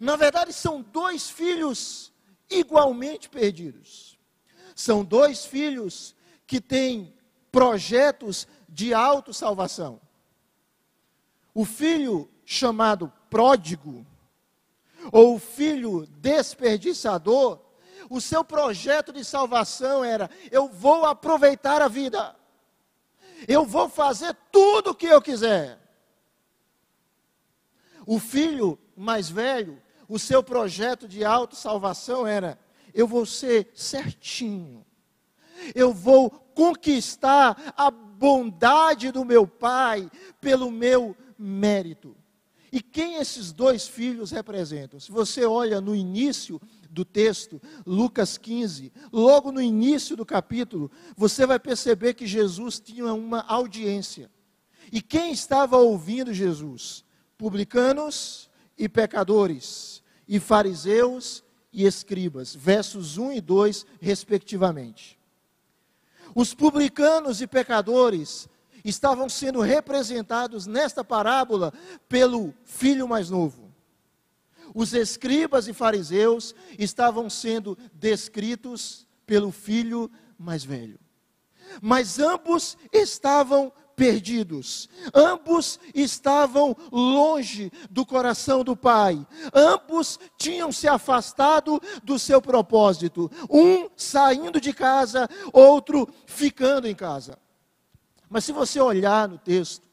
Na 0.00 0.16
verdade, 0.16 0.54
são 0.54 0.80
dois 0.80 1.28
filhos 1.28 2.10
igualmente 2.48 3.28
perdidos. 3.28 4.18
São 4.74 5.04
dois 5.04 5.44
filhos 5.44 6.16
que 6.46 6.58
têm 6.58 7.19
projetos 7.50 8.46
de 8.68 8.94
autossalvação. 8.94 10.00
O 11.52 11.64
filho 11.64 12.30
chamado 12.44 13.12
pródigo, 13.28 14.06
ou 15.12 15.36
o 15.36 15.38
filho 15.38 16.06
desperdiçador, 16.06 17.60
o 18.08 18.20
seu 18.20 18.44
projeto 18.44 19.12
de 19.12 19.24
salvação 19.24 20.04
era: 20.04 20.30
eu 20.50 20.68
vou 20.68 21.04
aproveitar 21.04 21.80
a 21.80 21.88
vida, 21.88 22.36
eu 23.46 23.64
vou 23.64 23.88
fazer 23.88 24.36
tudo 24.50 24.90
o 24.90 24.94
que 24.94 25.06
eu 25.06 25.22
quiser. 25.22 25.78
O 28.06 28.18
filho 28.18 28.78
mais 28.96 29.30
velho, 29.30 29.80
o 30.08 30.18
seu 30.18 30.42
projeto 30.42 31.06
de 31.06 31.24
autossalvação 31.24 32.26
era: 32.26 32.58
eu 32.92 33.06
vou 33.06 33.24
ser 33.24 33.70
certinho, 33.74 34.84
eu 35.74 35.92
vou 35.92 36.39
conquistar 36.54 37.74
a 37.76 37.90
bondade 37.90 39.10
do 39.10 39.24
meu 39.24 39.46
pai 39.46 40.10
pelo 40.40 40.70
meu 40.70 41.16
mérito. 41.38 42.16
E 42.72 42.80
quem 42.80 43.16
esses 43.16 43.52
dois 43.52 43.88
filhos 43.88 44.30
representam? 44.30 45.00
Se 45.00 45.10
você 45.10 45.44
olha 45.44 45.80
no 45.80 45.94
início 45.94 46.60
do 46.88 47.04
texto, 47.04 47.60
Lucas 47.84 48.38
15, 48.38 48.92
logo 49.12 49.50
no 49.50 49.60
início 49.60 50.16
do 50.16 50.24
capítulo, 50.24 50.90
você 51.16 51.46
vai 51.46 51.58
perceber 51.58 52.14
que 52.14 52.26
Jesus 52.26 52.78
tinha 52.78 53.12
uma 53.12 53.40
audiência. 53.40 54.30
E 54.92 55.00
quem 55.00 55.32
estava 55.32 55.78
ouvindo 55.78 56.32
Jesus? 56.32 57.04
Publicanos 57.36 58.48
e 58.78 58.88
pecadores, 58.88 60.02
e 60.26 60.38
fariseus 60.38 61.42
e 61.72 61.84
escribas, 61.86 62.54
versos 62.54 63.18
1 63.18 63.32
e 63.32 63.40
2, 63.40 63.86
respectivamente. 64.00 65.19
Os 66.34 66.54
publicanos 66.54 67.40
e 67.40 67.46
pecadores 67.46 68.48
estavam 68.84 69.28
sendo 69.28 69.60
representados 69.60 70.66
nesta 70.66 71.04
parábola 71.04 71.72
pelo 72.08 72.54
filho 72.64 73.08
mais 73.08 73.30
novo. 73.30 73.70
Os 74.74 74.92
escribas 74.94 75.66
e 75.68 75.72
fariseus 75.72 76.54
estavam 76.78 77.28
sendo 77.28 77.76
descritos 77.92 79.06
pelo 79.26 79.50
filho 79.50 80.10
mais 80.38 80.64
velho. 80.64 80.98
Mas 81.80 82.18
ambos 82.18 82.76
estavam 82.92 83.72
perdidos. 84.00 84.88
Ambos 85.12 85.78
estavam 85.94 86.74
longe 86.90 87.70
do 87.90 88.06
coração 88.06 88.64
do 88.64 88.74
Pai. 88.74 89.26
Ambos 89.52 90.18
tinham 90.38 90.72
se 90.72 90.88
afastado 90.88 91.78
do 92.02 92.18
seu 92.18 92.40
propósito. 92.40 93.30
Um 93.50 93.90
saindo 93.94 94.58
de 94.58 94.72
casa, 94.72 95.28
outro 95.52 96.08
ficando 96.24 96.88
em 96.88 96.94
casa. 96.94 97.38
Mas 98.30 98.46
se 98.46 98.52
você 98.52 98.80
olhar 98.80 99.28
no 99.28 99.36
texto, 99.36 99.86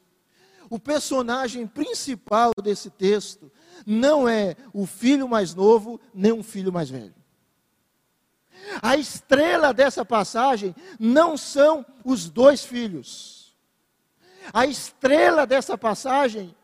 o 0.69 0.79
personagem 0.79 1.67
principal 1.67 2.51
desse 2.63 2.89
texto 2.89 3.51
não 3.85 4.25
é 4.25 4.55
o 4.71 4.85
filho 4.85 5.27
mais 5.27 5.53
novo, 5.53 5.99
nem 6.13 6.31
um 6.31 6.43
filho 6.43 6.71
mais 6.71 6.89
velho. 6.89 7.15
A 8.81 8.95
estrela 8.95 9.73
dessa 9.73 10.05
passagem 10.05 10.73
não 10.97 11.35
são 11.35 11.85
os 12.05 12.29
dois 12.29 12.63
filhos. 12.63 13.36
A 14.53 14.65
estrela 14.65 15.45
dessa 15.45 15.77
passagem 15.77 16.55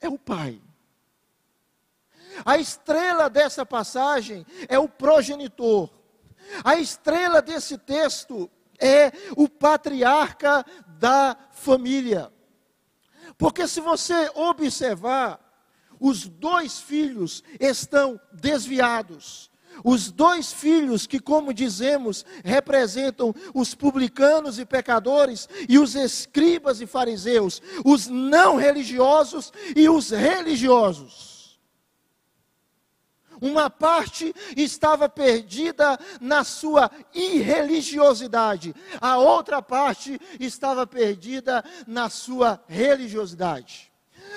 é 0.00 0.08
o 0.08 0.18
pai. 0.18 0.60
A 2.44 2.58
estrela 2.58 3.28
dessa 3.28 3.66
passagem 3.66 4.46
é 4.68 4.78
o 4.78 4.88
progenitor. 4.88 5.90
A 6.64 6.76
estrela 6.76 7.42
desse 7.42 7.76
texto 7.76 8.50
é 8.78 9.12
o 9.36 9.48
patriarca 9.48 10.64
da 10.86 11.36
família. 11.52 12.32
Porque 13.36 13.66
se 13.66 13.80
você 13.80 14.30
observar, 14.34 15.40
os 16.00 16.26
dois 16.26 16.80
filhos 16.80 17.42
estão 17.58 18.20
desviados. 18.32 19.50
Os 19.84 20.10
dois 20.10 20.52
filhos 20.52 21.06
que, 21.06 21.18
como 21.18 21.54
dizemos, 21.54 22.24
representam 22.44 23.34
os 23.54 23.74
publicanos 23.74 24.58
e 24.58 24.64
pecadores, 24.64 25.48
e 25.68 25.78
os 25.78 25.94
escribas 25.94 26.80
e 26.80 26.86
fariseus, 26.86 27.62
os 27.84 28.06
não 28.06 28.56
religiosos 28.56 29.52
e 29.76 29.88
os 29.88 30.10
religiosos. 30.10 31.38
Uma 33.40 33.70
parte 33.70 34.34
estava 34.56 35.08
perdida 35.08 35.98
na 36.20 36.42
sua 36.42 36.90
irreligiosidade, 37.14 38.74
a 39.00 39.16
outra 39.18 39.62
parte 39.62 40.20
estava 40.40 40.86
perdida 40.86 41.64
na 41.86 42.10
sua 42.10 42.60
religiosidade. 42.66 43.92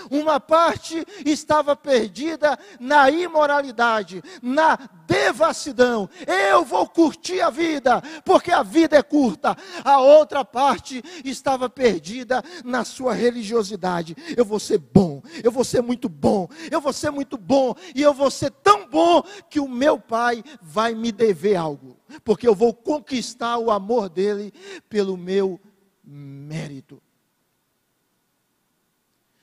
Uma 0.10 0.40
parte 0.40 1.06
estava 1.26 1.76
perdida 1.76 2.58
na 2.80 3.10
imoralidade, 3.10 4.24
na 4.42 4.78
devassidão. 5.06 6.10
Eu 6.26 6.64
vou 6.64 6.88
curtir 6.88 7.42
a 7.42 7.50
vida, 7.50 8.02
porque 8.24 8.52
a 8.52 8.64
vida 8.64 8.98
é 8.98 9.04
curta. 9.04 9.56
A 9.84 10.00
outra 10.00 10.46
parte 10.46 11.04
estava 11.26 11.70
perdida 11.70 12.44
na 12.64 12.86
sua 12.86 13.14
religiosidade. 13.14 14.16
Eu 14.36 14.46
vou 14.46 14.60
ser 14.60 14.78
bom, 14.78 15.22
eu 15.44 15.52
vou 15.52 15.64
ser 15.64 15.82
muito 15.82 16.08
bom, 16.08 16.48
eu 16.72 16.80
vou 16.80 16.94
ser 16.94 17.12
muito 17.12 17.38
bom, 17.38 17.76
e 17.94 18.02
eu 18.02 18.14
vou 18.14 18.32
ser 18.32 18.52
tão 18.52 18.88
bom 18.88 19.24
que 19.50 19.60
o 19.60 19.68
meu 19.68 20.00
pai 20.00 20.44
vai 20.62 20.94
me 20.96 21.12
dever 21.12 21.56
algo, 21.56 21.98
porque 22.24 22.48
eu 22.48 22.56
vou 22.56 22.74
conquistar 22.74 23.58
o 23.58 23.72
amor 23.72 24.10
dele 24.10 24.54
pelo 24.90 25.18
meu 25.18 25.60
mérito. 26.04 27.02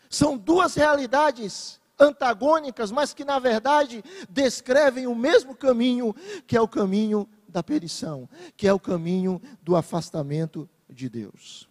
São 0.08 0.36
duas 0.36 0.74
realidades 0.74 1.80
antagônicas, 1.98 2.90
mas 2.90 3.12
que 3.12 3.24
na 3.24 3.38
verdade 3.38 4.04
descrevem 4.28 5.06
o 5.06 5.14
mesmo 5.14 5.54
caminho, 5.54 6.14
que 6.46 6.56
é 6.56 6.60
o 6.60 6.68
caminho 6.68 7.28
da 7.48 7.62
perição, 7.62 8.28
que 8.56 8.68
é 8.68 8.72
o 8.72 8.78
caminho 8.78 9.40
do 9.62 9.74
afastamento 9.74 10.68
de 10.88 11.08
Deus. 11.08 11.68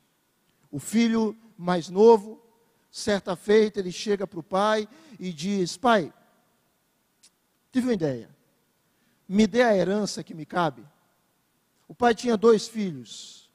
O 0.71 0.79
filho 0.79 1.35
mais 1.57 1.89
novo, 1.89 2.41
certa 2.91 3.35
feita, 3.35 3.79
ele 3.79 3.91
chega 3.91 4.27
para 4.27 4.39
o 4.39 4.43
pai 4.43 4.87
e 5.19 5.31
diz: 5.31 5.77
Pai, 5.77 6.13
tive 7.71 7.87
uma 7.87 7.93
ideia, 7.93 8.29
me 9.27 9.47
dê 9.47 9.61
a 9.61 9.75
herança 9.75 10.23
que 10.23 10.33
me 10.33 10.45
cabe. 10.45 10.85
O 11.87 11.95
pai 11.95 12.13
tinha 12.13 12.35
dois 12.35 12.67
filhos, 12.67 13.46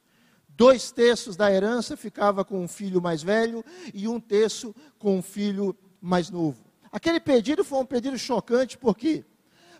Dois 0.55 0.91
terços 0.91 1.35
da 1.35 1.51
herança 1.51 1.97
ficava 1.97 2.45
com 2.45 2.63
o 2.63 2.67
filho 2.67 3.01
mais 3.01 3.23
velho 3.23 3.63
e 3.93 4.07
um 4.07 4.19
terço 4.19 4.75
com 4.99 5.19
o 5.19 5.21
filho 5.21 5.75
mais 5.99 6.29
novo. 6.29 6.63
Aquele 6.91 7.19
pedido 7.19 7.63
foi 7.63 7.79
um 7.79 7.85
pedido 7.85 8.17
chocante, 8.17 8.77
por 8.77 8.95
quê? 8.95 9.25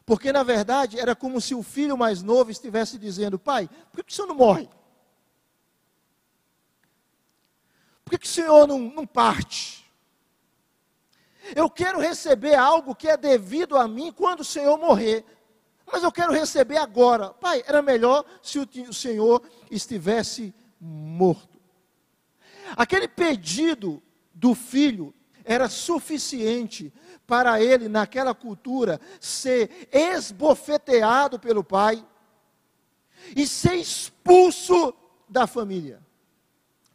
Porque, 0.05 0.33
na 0.33 0.43
verdade, 0.43 0.99
era 0.99 1.15
como 1.15 1.39
se 1.39 1.53
o 1.53 1.62
filho 1.62 1.97
mais 1.97 2.23
novo 2.23 2.49
estivesse 2.49 2.97
dizendo: 2.97 3.38
Pai, 3.38 3.69
por 3.91 4.03
que, 4.03 4.12
o 4.12 4.15
senhor 4.15 4.27
não 4.27 4.36
morre? 4.36 4.67
Por 8.03 8.17
que, 8.17 8.25
o 8.25 8.29
senhor 8.29 8.67
não, 8.67 8.79
não 8.79 9.05
parte? 9.05 9.86
Eu 11.55 11.69
quero 11.69 11.99
receber 11.99 12.55
algo 12.55 12.95
que 12.95 13.07
é 13.07 13.15
devido 13.15 13.77
a 13.77 13.88
mim 13.88 14.12
quando 14.12 14.39
o 14.39 14.45
senhor 14.45 14.77
morrer 14.77 15.25
mas 15.93 16.01
eu 16.01 16.12
quero 16.12 16.33
receber 16.33 16.77
agora. 16.77 17.29
Pai, 17.29 17.63
era 17.67 17.81
melhor 17.81 18.25
se 18.41 18.57
o, 18.57 18.93
Senhor 18.93 19.43
estivesse 19.69 20.53
morto. 20.84 21.58
Aquele 22.76 23.08
pedido 23.08 24.04
do 24.34 24.54
filho 24.54 25.13
era 25.46 25.69
suficiente 25.69 26.91
para 27.26 27.62
ele, 27.62 27.88
naquela 27.88 28.36
cultura, 28.36 29.00
ser 29.19 29.88
esbofeteado 29.91 31.39
pelo 31.39 31.63
pai 31.63 32.06
e 33.36 33.48
ser 33.48 33.76
expulso 33.76 34.93
da 35.30 35.48
família. 35.48 36.02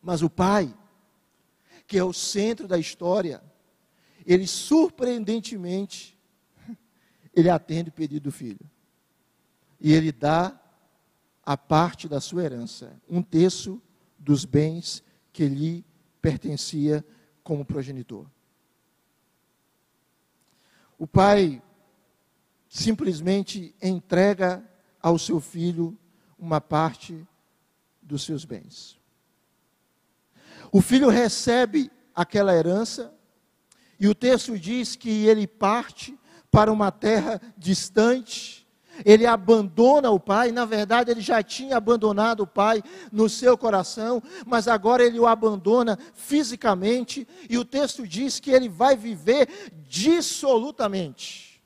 Mas 0.02 0.22
o 0.22 0.28
pai, 0.28 0.74
que 1.86 1.96
é 1.96 2.04
o 2.04 2.12
centro 2.12 2.68
da 2.68 2.78
história, 2.78 3.42
ele 4.26 4.46
surpreendentemente, 4.46 6.18
ele 7.34 7.48
atende 7.48 7.88
o 7.88 7.92
pedido 7.92 8.24
do 8.24 8.32
filho. 8.32 8.60
E 9.80 9.94
ele 9.94 10.12
dá 10.12 10.60
a 11.48 11.56
parte 11.56 12.06
da 12.06 12.20
sua 12.20 12.44
herança, 12.44 13.00
um 13.08 13.22
terço 13.22 13.80
dos 14.18 14.44
bens 14.44 15.02
que 15.32 15.46
lhe 15.46 15.82
pertencia 16.20 17.02
como 17.42 17.64
progenitor. 17.64 18.26
O 20.98 21.06
pai 21.06 21.62
simplesmente 22.68 23.74
entrega 23.80 24.62
ao 25.00 25.18
seu 25.18 25.40
filho 25.40 25.96
uma 26.38 26.60
parte 26.60 27.26
dos 28.02 28.24
seus 28.24 28.44
bens. 28.44 29.00
O 30.70 30.82
filho 30.82 31.08
recebe 31.08 31.90
aquela 32.14 32.54
herança, 32.54 33.10
e 33.98 34.06
o 34.06 34.14
texto 34.14 34.58
diz 34.58 34.96
que 34.96 35.26
ele 35.26 35.46
parte 35.46 36.14
para 36.50 36.70
uma 36.70 36.92
terra 36.92 37.40
distante, 37.56 38.67
ele 39.04 39.26
abandona 39.26 40.10
o 40.10 40.18
pai, 40.20 40.50
na 40.52 40.64
verdade 40.64 41.10
ele 41.10 41.20
já 41.20 41.42
tinha 41.42 41.76
abandonado 41.76 42.40
o 42.40 42.46
pai 42.46 42.82
no 43.12 43.28
seu 43.28 43.58
coração, 43.58 44.22
mas 44.46 44.68
agora 44.68 45.04
ele 45.04 45.18
o 45.18 45.26
abandona 45.26 45.98
fisicamente, 46.14 47.26
e 47.48 47.58
o 47.58 47.64
texto 47.64 48.06
diz 48.06 48.38
que 48.40 48.50
ele 48.50 48.68
vai 48.68 48.96
viver 48.96 49.48
dissolutamente. 49.88 51.62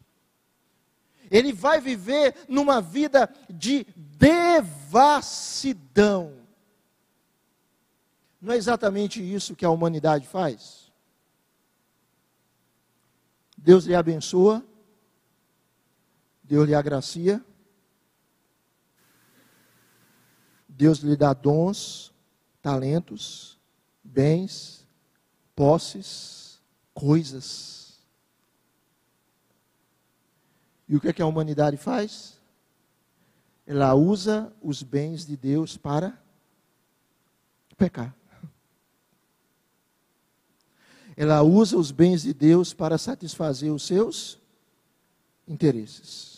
Ele 1.31 1.53
vai 1.53 1.81
viver 1.81 2.35
numa 2.49 2.81
vida 2.81 3.29
de 3.49 3.87
devassidão. 3.97 5.62
Não 8.40 8.53
é 8.53 8.57
exatamente 8.57 9.23
isso 9.23 9.55
que 9.57 9.64
a 9.64 9.71
humanidade 9.71 10.27
faz? 10.27 10.92
Deus 13.57 13.85
lhe 13.85 13.95
abençoa, 13.95 14.64
Deus 16.42 16.66
lhe 16.66 16.74
agracia, 16.74 17.44
Deus 20.68 20.98
lhe 20.98 21.16
dá 21.16 21.33
dons, 21.33 22.12
talentos, 22.61 23.59
bens, 24.02 24.87
posses, 25.55 26.61
coisas. 26.94 28.00
E 30.88 30.96
o 30.96 31.00
que, 31.00 31.09
é 31.09 31.12
que 31.12 31.22
a 31.22 31.26
humanidade 31.26 31.76
faz? 31.76 32.40
Ela 33.66 33.94
usa 33.94 34.52
os 34.61 34.83
bens 34.83 35.24
de 35.24 35.37
Deus 35.37 35.76
para 35.76 36.20
pecar. 37.76 38.14
Ela 41.16 41.42
usa 41.42 41.76
os 41.76 41.90
bens 41.90 42.22
de 42.22 42.33
Deus 42.33 42.72
para 42.72 42.96
satisfazer 42.96 43.70
os 43.70 43.83
seus 43.83 44.38
interesses. 45.46 46.32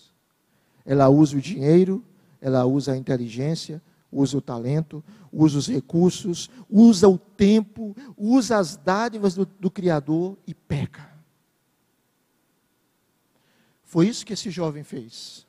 Ela 0.84 1.08
usa 1.08 1.36
o 1.36 1.40
dinheiro, 1.40 2.04
ela 2.40 2.64
usa 2.66 2.92
a 2.92 2.96
inteligência, 2.96 3.82
usa 4.12 4.36
o 4.36 4.40
talento, 4.40 5.02
usa 5.32 5.58
os 5.58 5.66
recursos, 5.66 6.48
usa 6.70 7.08
o 7.08 7.18
tempo, 7.18 7.96
usa 8.16 8.58
as 8.58 8.76
dádivas 8.76 9.34
do, 9.34 9.44
do 9.44 9.70
Criador 9.70 10.36
e 10.46 10.54
peca. 10.54 11.12
Foi 13.82 14.06
isso 14.08 14.26
que 14.26 14.32
esse 14.32 14.50
jovem 14.50 14.84
fez. 14.84 15.46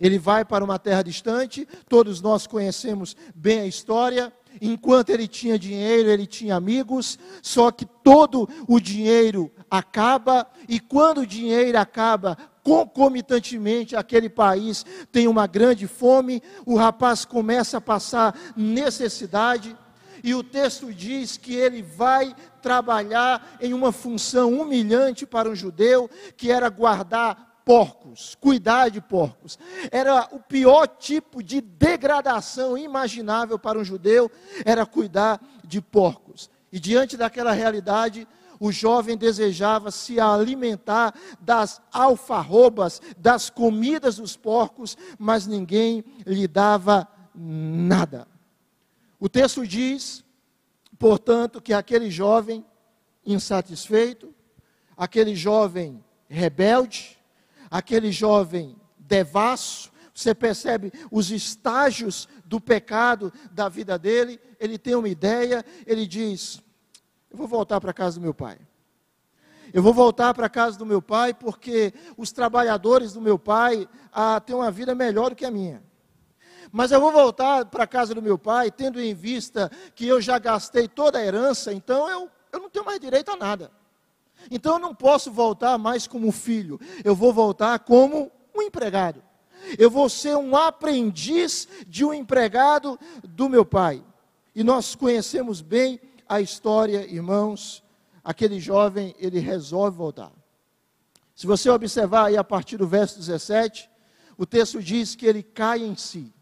Ele 0.00 0.18
vai 0.18 0.44
para 0.44 0.64
uma 0.64 0.78
terra 0.78 1.02
distante, 1.02 1.66
todos 1.88 2.20
nós 2.20 2.46
conhecemos 2.46 3.16
bem 3.34 3.60
a 3.60 3.66
história. 3.66 4.32
Enquanto 4.60 5.10
ele 5.10 5.28
tinha 5.28 5.58
dinheiro, 5.58 6.08
ele 6.08 6.26
tinha 6.26 6.56
amigos, 6.56 7.18
só 7.42 7.70
que 7.70 7.84
todo 7.84 8.48
o 8.66 8.80
dinheiro 8.80 9.50
acaba, 9.70 10.46
e 10.68 10.80
quando 10.80 11.18
o 11.18 11.26
dinheiro 11.26 11.78
acaba, 11.78 12.36
concomitantemente 12.70 13.96
aquele 13.96 14.28
país 14.28 14.86
tem 15.10 15.26
uma 15.26 15.48
grande 15.48 15.88
fome, 15.88 16.40
o 16.64 16.76
rapaz 16.76 17.24
começa 17.24 17.78
a 17.78 17.80
passar 17.80 18.32
necessidade, 18.56 19.76
e 20.22 20.36
o 20.36 20.44
texto 20.44 20.94
diz 20.94 21.36
que 21.36 21.52
ele 21.52 21.82
vai 21.82 22.32
trabalhar 22.62 23.56
em 23.60 23.74
uma 23.74 23.90
função 23.90 24.52
humilhante 24.60 25.26
para 25.26 25.48
um 25.48 25.54
judeu, 25.54 26.08
que 26.36 26.52
era 26.52 26.68
guardar 26.68 27.60
porcos, 27.64 28.36
cuidar 28.40 28.88
de 28.88 29.00
porcos. 29.00 29.58
Era 29.90 30.28
o 30.30 30.38
pior 30.38 30.86
tipo 30.86 31.42
de 31.42 31.60
degradação 31.60 32.78
imaginável 32.78 33.58
para 33.58 33.80
um 33.80 33.84
judeu, 33.84 34.30
era 34.64 34.86
cuidar 34.86 35.40
de 35.64 35.80
porcos. 35.80 36.48
E 36.70 36.78
diante 36.78 37.16
daquela 37.16 37.50
realidade, 37.50 38.28
o 38.60 38.70
jovem 38.70 39.16
desejava 39.16 39.90
se 39.90 40.20
alimentar 40.20 41.14
das 41.40 41.80
alfarrobas, 41.90 43.00
das 43.16 43.48
comidas 43.48 44.16
dos 44.16 44.36
porcos, 44.36 44.98
mas 45.18 45.46
ninguém 45.46 46.04
lhe 46.26 46.46
dava 46.46 47.08
nada. 47.34 48.28
O 49.18 49.30
texto 49.30 49.66
diz, 49.66 50.22
portanto, 50.98 51.60
que 51.60 51.72
aquele 51.72 52.10
jovem 52.10 52.62
insatisfeito, 53.24 54.34
aquele 54.94 55.34
jovem 55.34 56.04
rebelde, 56.28 57.18
aquele 57.70 58.12
jovem 58.12 58.76
devasso, 58.98 59.90
você 60.12 60.34
percebe 60.34 60.92
os 61.10 61.30
estágios 61.30 62.28
do 62.44 62.60
pecado 62.60 63.32
da 63.50 63.70
vida 63.70 63.98
dele, 63.98 64.38
ele 64.58 64.76
tem 64.76 64.94
uma 64.94 65.08
ideia, 65.08 65.64
ele 65.86 66.06
diz: 66.06 66.62
eu 67.30 67.36
vou 67.36 67.46
voltar 67.46 67.80
para 67.80 67.90
a 67.90 67.94
casa 67.94 68.18
do 68.18 68.22
meu 68.22 68.34
pai. 68.34 68.58
Eu 69.72 69.82
vou 69.82 69.94
voltar 69.94 70.34
para 70.34 70.46
a 70.46 70.50
casa 70.50 70.76
do 70.76 70.84
meu 70.84 71.00
pai 71.00 71.32
porque 71.32 71.94
os 72.16 72.32
trabalhadores 72.32 73.12
do 73.12 73.20
meu 73.20 73.38
pai 73.38 73.88
ah, 74.12 74.40
têm 74.40 74.56
uma 74.56 74.70
vida 74.70 74.94
melhor 74.94 75.30
do 75.30 75.36
que 75.36 75.44
a 75.44 75.50
minha. 75.50 75.82
Mas 76.72 76.90
eu 76.92 77.00
vou 77.00 77.12
voltar 77.12 77.64
para 77.66 77.84
a 77.84 77.86
casa 77.86 78.14
do 78.14 78.22
meu 78.22 78.38
pai, 78.38 78.70
tendo 78.70 79.00
em 79.00 79.14
vista 79.14 79.70
que 79.94 80.06
eu 80.06 80.20
já 80.20 80.38
gastei 80.38 80.88
toda 80.88 81.18
a 81.18 81.24
herança, 81.24 81.72
então 81.72 82.08
eu, 82.08 82.28
eu 82.52 82.60
não 82.60 82.70
tenho 82.70 82.84
mais 82.84 83.00
direito 83.00 83.30
a 83.30 83.36
nada. 83.36 83.70
Então 84.50 84.74
eu 84.74 84.78
não 84.78 84.94
posso 84.94 85.30
voltar 85.30 85.76
mais 85.78 86.06
como 86.06 86.30
filho, 86.32 86.80
eu 87.04 87.14
vou 87.14 87.32
voltar 87.32 87.78
como 87.80 88.30
um 88.54 88.62
empregado. 88.62 89.22
Eu 89.78 89.90
vou 89.90 90.08
ser 90.08 90.36
um 90.36 90.56
aprendiz 90.56 91.68
de 91.86 92.04
um 92.04 92.14
empregado 92.14 92.98
do 93.22 93.48
meu 93.48 93.64
pai. 93.64 94.02
E 94.54 94.64
nós 94.64 94.94
conhecemos 94.94 95.60
bem 95.60 96.00
a 96.30 96.40
história, 96.40 97.04
irmãos, 97.12 97.82
aquele 98.22 98.60
jovem, 98.60 99.16
ele 99.18 99.40
resolve 99.40 99.96
voltar. 99.96 100.30
Se 101.34 101.44
você 101.44 101.68
observar 101.68 102.26
aí 102.26 102.36
a 102.36 102.44
partir 102.44 102.76
do 102.76 102.86
verso 102.86 103.18
17, 103.18 103.90
o 104.38 104.46
texto 104.46 104.80
diz 104.80 105.16
que 105.16 105.26
ele 105.26 105.42
cai 105.42 105.82
em 105.82 105.96
si. 105.96 106.32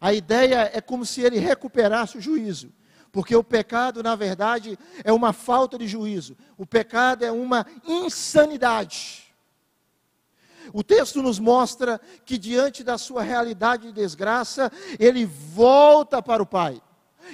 A 0.00 0.14
ideia 0.14 0.70
é 0.72 0.80
como 0.80 1.04
se 1.04 1.20
ele 1.20 1.38
recuperasse 1.38 2.16
o 2.16 2.22
juízo, 2.22 2.72
porque 3.12 3.36
o 3.36 3.44
pecado, 3.44 4.02
na 4.02 4.14
verdade, 4.14 4.78
é 5.04 5.12
uma 5.12 5.34
falta 5.34 5.76
de 5.76 5.86
juízo. 5.86 6.34
O 6.56 6.64
pecado 6.64 7.22
é 7.22 7.30
uma 7.30 7.66
insanidade. 7.86 9.24
O 10.72 10.82
texto 10.82 11.22
nos 11.22 11.38
mostra 11.38 12.00
que, 12.24 12.38
diante 12.38 12.82
da 12.82 12.96
sua 12.96 13.22
realidade 13.22 13.88
de 13.88 13.92
desgraça, 13.92 14.72
ele 14.98 15.26
volta 15.26 16.22
para 16.22 16.42
o 16.42 16.46
Pai 16.46 16.80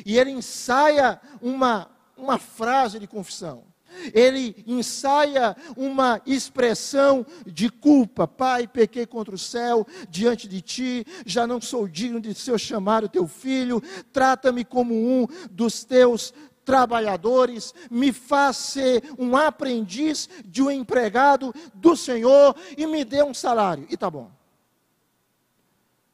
e 0.05 0.18
ele 0.18 0.31
ensaia 0.31 1.20
uma, 1.40 1.90
uma 2.16 2.38
frase 2.38 2.98
de 2.98 3.07
confissão. 3.07 3.64
Ele 4.12 4.64
ensaia 4.66 5.57
uma 5.76 6.20
expressão 6.26 7.26
de 7.46 7.68
culpa. 7.68 8.26
Pai, 8.26 8.66
pequei 8.66 9.07
contra 9.07 9.35
o 9.35 9.38
céu 9.38 9.87
diante 10.09 10.48
de 10.48 10.61
ti, 10.61 11.07
já 11.26 11.46
não 11.46 11.61
sou 11.61 11.87
digno 11.87 12.20
de 12.20 12.35
ser 12.35 12.59
chamado 12.59 13.09
teu 13.09 13.28
filho, 13.28 13.83
trata-me 14.12 14.64
como 14.64 14.94
um 14.94 15.26
dos 15.50 15.85
teus 15.85 16.33
trabalhadores, 16.64 17.74
me 17.90 18.12
faz 18.12 18.57
ser 18.57 19.02
um 19.18 19.37
aprendiz 19.37 20.28
de 20.44 20.62
um 20.62 20.70
empregado 20.70 21.55
do 21.74 21.96
Senhor 21.96 22.57
e 22.76 22.87
me 22.87 23.05
dê 23.05 23.22
um 23.22 23.35
salário. 23.35 23.87
E 23.90 23.96
tá 23.96 24.11
bom. 24.11 24.31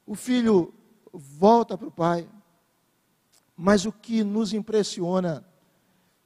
O 0.07 0.15
filho 0.15 0.73
volta 1.13 1.77
para 1.77 1.89
o 1.89 1.93
pai, 1.93 2.27
mas 3.61 3.85
o 3.85 3.91
que 3.91 4.23
nos 4.23 4.53
impressiona 4.53 5.45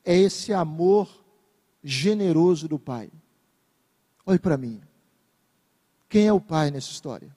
é 0.05 0.15
esse 0.15 0.53
amor 0.53 1.25
generoso 1.83 2.69
do 2.69 2.79
Pai. 2.79 3.11
Olhe 4.27 4.39
para 4.39 4.59
mim. 4.59 4.83
Quem 6.11 6.27
é 6.27 6.33
o 6.33 6.39
Pai 6.39 6.71
nessa 6.71 6.91
história? 6.91 7.35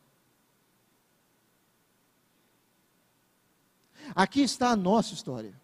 Aqui 4.13 4.41
está 4.41 4.71
a 4.71 4.75
nossa 4.75 5.13
história. 5.13 5.57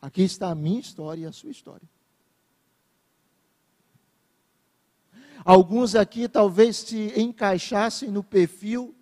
Aqui 0.00 0.22
está 0.22 0.50
a 0.50 0.54
minha 0.54 0.80
história 0.80 1.22
e 1.22 1.26
a 1.26 1.32
sua 1.32 1.50
história. 1.50 1.88
Alguns 5.42 5.94
aqui 5.94 6.28
talvez 6.28 6.76
se 6.76 7.18
encaixassem 7.18 8.10
no 8.10 8.22
perfil 8.22 8.94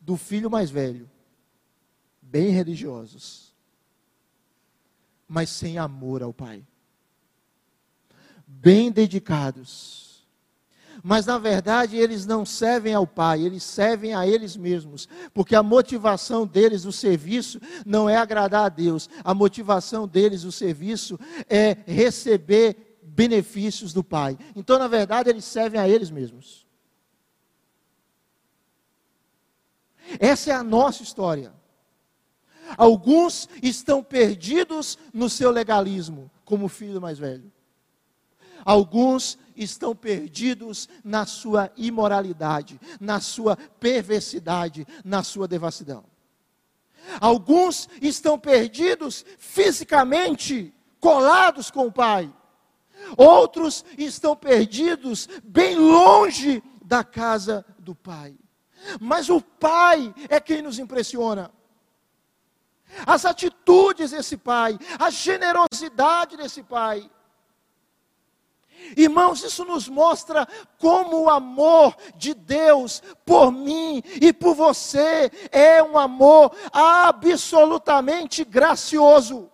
do 0.00 0.16
filho 0.16 0.50
mais 0.50 0.68
velho 0.68 1.08
bem 2.30 2.50
religiosos, 2.50 3.54
mas 5.26 5.50
sem 5.50 5.78
amor 5.78 6.22
ao 6.22 6.32
pai, 6.32 6.64
bem 8.46 8.90
dedicados 8.90 10.08
mas 11.02 11.26
na 11.26 11.38
verdade 11.38 11.96
eles 11.96 12.26
não 12.26 12.44
servem 12.44 12.94
ao 12.94 13.06
Pai, 13.06 13.42
eles 13.42 13.62
servem 13.62 14.14
a 14.14 14.26
eles 14.26 14.56
mesmos, 14.56 15.08
porque 15.32 15.54
a 15.54 15.62
motivação 15.62 16.46
deles, 16.46 16.84
o 16.84 16.92
serviço, 16.92 17.60
não 17.86 18.08
é 18.08 18.16
agradar 18.16 18.66
a 18.66 18.68
Deus, 18.68 19.08
a 19.22 19.34
motivação 19.34 20.06
deles, 20.06 20.44
o 20.44 20.52
serviço, 20.52 21.18
é 21.48 21.76
receber 21.86 22.98
benefícios 23.02 23.92
do 23.92 24.02
Pai. 24.02 24.38
Então, 24.54 24.78
na 24.78 24.88
verdade, 24.88 25.30
eles 25.30 25.44
servem 25.44 25.80
a 25.80 25.88
eles 25.88 26.10
mesmos. 26.10 26.66
Essa 30.18 30.50
é 30.50 30.54
a 30.54 30.62
nossa 30.62 31.02
história. 31.02 31.52
Alguns 32.76 33.48
estão 33.62 34.02
perdidos 34.02 34.98
no 35.12 35.28
seu 35.28 35.50
legalismo, 35.50 36.30
como 36.44 36.66
o 36.66 36.68
filho 36.68 37.00
mais 37.00 37.18
velho. 37.18 37.50
Alguns 38.64 39.38
estão 39.56 39.94
perdidos 39.94 40.88
na 41.02 41.26
sua 41.26 41.70
imoralidade, 41.76 42.80
na 43.00 43.20
sua 43.20 43.56
perversidade, 43.56 44.86
na 45.04 45.22
sua 45.22 45.48
devassidão. 45.48 46.04
Alguns 47.20 47.88
estão 48.02 48.38
perdidos 48.38 49.24
fisicamente, 49.38 50.74
colados 51.00 51.70
com 51.70 51.86
o 51.86 51.92
Pai. 51.92 52.32
Outros 53.16 53.84
estão 53.96 54.36
perdidos 54.36 55.28
bem 55.42 55.76
longe 55.76 56.62
da 56.84 57.02
casa 57.02 57.64
do 57.78 57.94
Pai. 57.94 58.36
Mas 59.00 59.28
o 59.28 59.40
Pai 59.40 60.14
é 60.28 60.38
quem 60.40 60.62
nos 60.62 60.78
impressiona. 60.78 61.50
As 63.06 63.24
atitudes 63.24 64.10
desse 64.10 64.36
Pai, 64.36 64.78
a 64.98 65.10
generosidade 65.10 66.36
desse 66.36 66.62
Pai. 66.62 67.08
Irmãos, 68.96 69.42
isso 69.42 69.64
nos 69.64 69.88
mostra 69.88 70.46
como 70.78 71.22
o 71.22 71.30
amor 71.30 71.96
de 72.16 72.32
Deus 72.32 73.02
por 73.24 73.50
mim 73.50 74.02
e 74.20 74.32
por 74.32 74.54
você 74.54 75.30
é 75.50 75.82
um 75.82 75.98
amor 75.98 76.52
absolutamente 76.72 78.44
gracioso. 78.44 79.50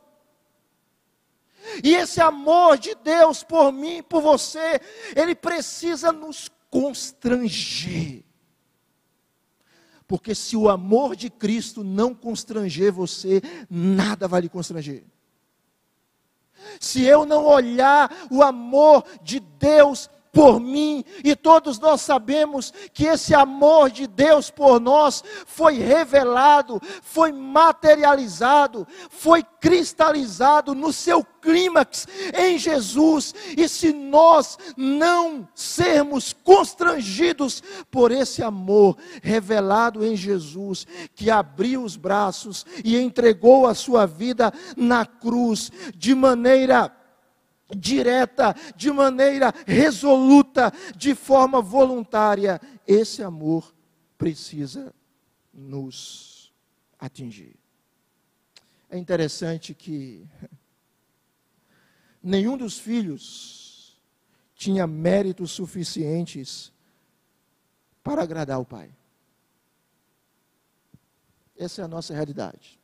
E 1.82 1.94
esse 1.94 2.20
amor 2.20 2.76
de 2.78 2.94
Deus 2.94 3.42
por 3.42 3.72
mim, 3.72 4.02
por 4.02 4.20
você, 4.20 4.80
ele 5.16 5.34
precisa 5.34 6.12
nos 6.12 6.50
constranger. 6.70 8.22
Porque 10.06 10.34
se 10.34 10.56
o 10.56 10.68
amor 10.68 11.16
de 11.16 11.30
Cristo 11.30 11.82
não 11.82 12.14
constranger 12.14 12.92
você, 12.92 13.40
nada 13.70 14.28
vai 14.28 14.42
lhe 14.42 14.48
constranger. 14.48 15.04
Se 16.78 17.02
eu 17.02 17.24
não 17.24 17.44
olhar 17.44 18.10
o 18.30 18.42
amor 18.42 19.04
de 19.22 19.40
Deus 19.40 20.10
por 20.34 20.58
mim, 20.58 21.04
e 21.22 21.36
todos 21.36 21.78
nós 21.78 22.00
sabemos 22.00 22.74
que 22.92 23.04
esse 23.04 23.32
amor 23.32 23.88
de 23.88 24.08
Deus 24.08 24.50
por 24.50 24.80
nós 24.80 25.22
foi 25.46 25.74
revelado, 25.74 26.82
foi 27.02 27.30
materializado, 27.30 28.84
foi 29.08 29.44
cristalizado 29.60 30.74
no 30.74 30.92
seu 30.92 31.24
clímax 31.40 32.08
em 32.36 32.58
Jesus. 32.58 33.32
E 33.56 33.68
se 33.68 33.92
nós 33.92 34.58
não 34.76 35.48
sermos 35.54 36.32
constrangidos 36.32 37.62
por 37.88 38.10
esse 38.10 38.42
amor 38.42 38.96
revelado 39.22 40.04
em 40.04 40.16
Jesus, 40.16 40.84
que 41.14 41.30
abriu 41.30 41.84
os 41.84 41.96
braços 41.96 42.66
e 42.84 42.98
entregou 42.98 43.68
a 43.68 43.74
sua 43.74 44.04
vida 44.04 44.52
na 44.76 45.06
cruz 45.06 45.70
de 45.94 46.12
maneira 46.12 46.92
direta, 47.74 48.54
de 48.76 48.90
maneira 48.90 49.52
resoluta, 49.66 50.72
de 50.96 51.14
forma 51.14 51.60
voluntária, 51.60 52.60
esse 52.86 53.22
amor 53.22 53.74
precisa 54.16 54.94
nos 55.52 56.52
atingir. 56.98 57.56
É 58.88 58.98
interessante 58.98 59.74
que 59.74 60.26
nenhum 62.22 62.56
dos 62.56 62.78
filhos 62.78 64.00
tinha 64.54 64.86
méritos 64.86 65.50
suficientes 65.50 66.72
para 68.02 68.22
agradar 68.22 68.60
o 68.60 68.64
pai. 68.64 68.94
Essa 71.56 71.82
é 71.82 71.84
a 71.84 71.88
nossa 71.88 72.14
realidade. 72.14 72.80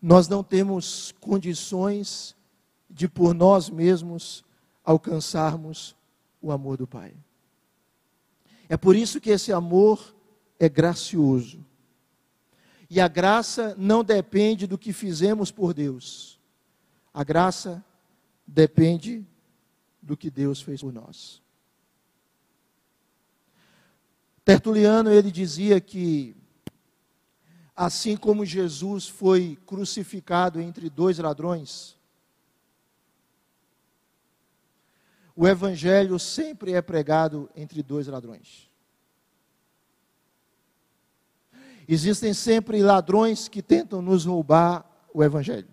Nós 0.00 0.28
não 0.28 0.44
temos 0.44 1.12
condições 1.20 2.36
de 2.88 3.08
por 3.08 3.34
nós 3.34 3.68
mesmos 3.68 4.44
alcançarmos 4.84 5.96
o 6.40 6.50
amor 6.50 6.76
do 6.76 6.86
Pai. 6.86 7.14
É 8.68 8.76
por 8.76 8.96
isso 8.96 9.20
que 9.20 9.30
esse 9.30 9.52
amor 9.52 10.14
é 10.58 10.68
gracioso. 10.68 11.64
E 12.90 13.00
a 13.00 13.08
graça 13.08 13.74
não 13.76 14.02
depende 14.02 14.66
do 14.66 14.78
que 14.78 14.92
fizemos 14.92 15.50
por 15.50 15.74
Deus. 15.74 16.38
A 17.12 17.22
graça 17.22 17.84
depende 18.46 19.26
do 20.00 20.16
que 20.16 20.30
Deus 20.30 20.62
fez 20.62 20.80
por 20.80 20.92
nós. 20.92 21.42
Tertuliano 24.42 25.12
ele 25.12 25.30
dizia 25.30 25.78
que 25.78 26.34
assim 27.76 28.16
como 28.16 28.46
Jesus 28.46 29.06
foi 29.06 29.58
crucificado 29.66 30.58
entre 30.58 30.88
dois 30.88 31.18
ladrões, 31.18 31.97
o 35.40 35.46
evangelho 35.46 36.18
sempre 36.18 36.72
é 36.72 36.82
pregado 36.82 37.48
entre 37.54 37.80
dois 37.80 38.08
ladrões. 38.08 38.68
Existem 41.86 42.34
sempre 42.34 42.82
ladrões 42.82 43.46
que 43.46 43.62
tentam 43.62 44.02
nos 44.02 44.24
roubar 44.24 44.84
o 45.14 45.22
evangelho. 45.22 45.68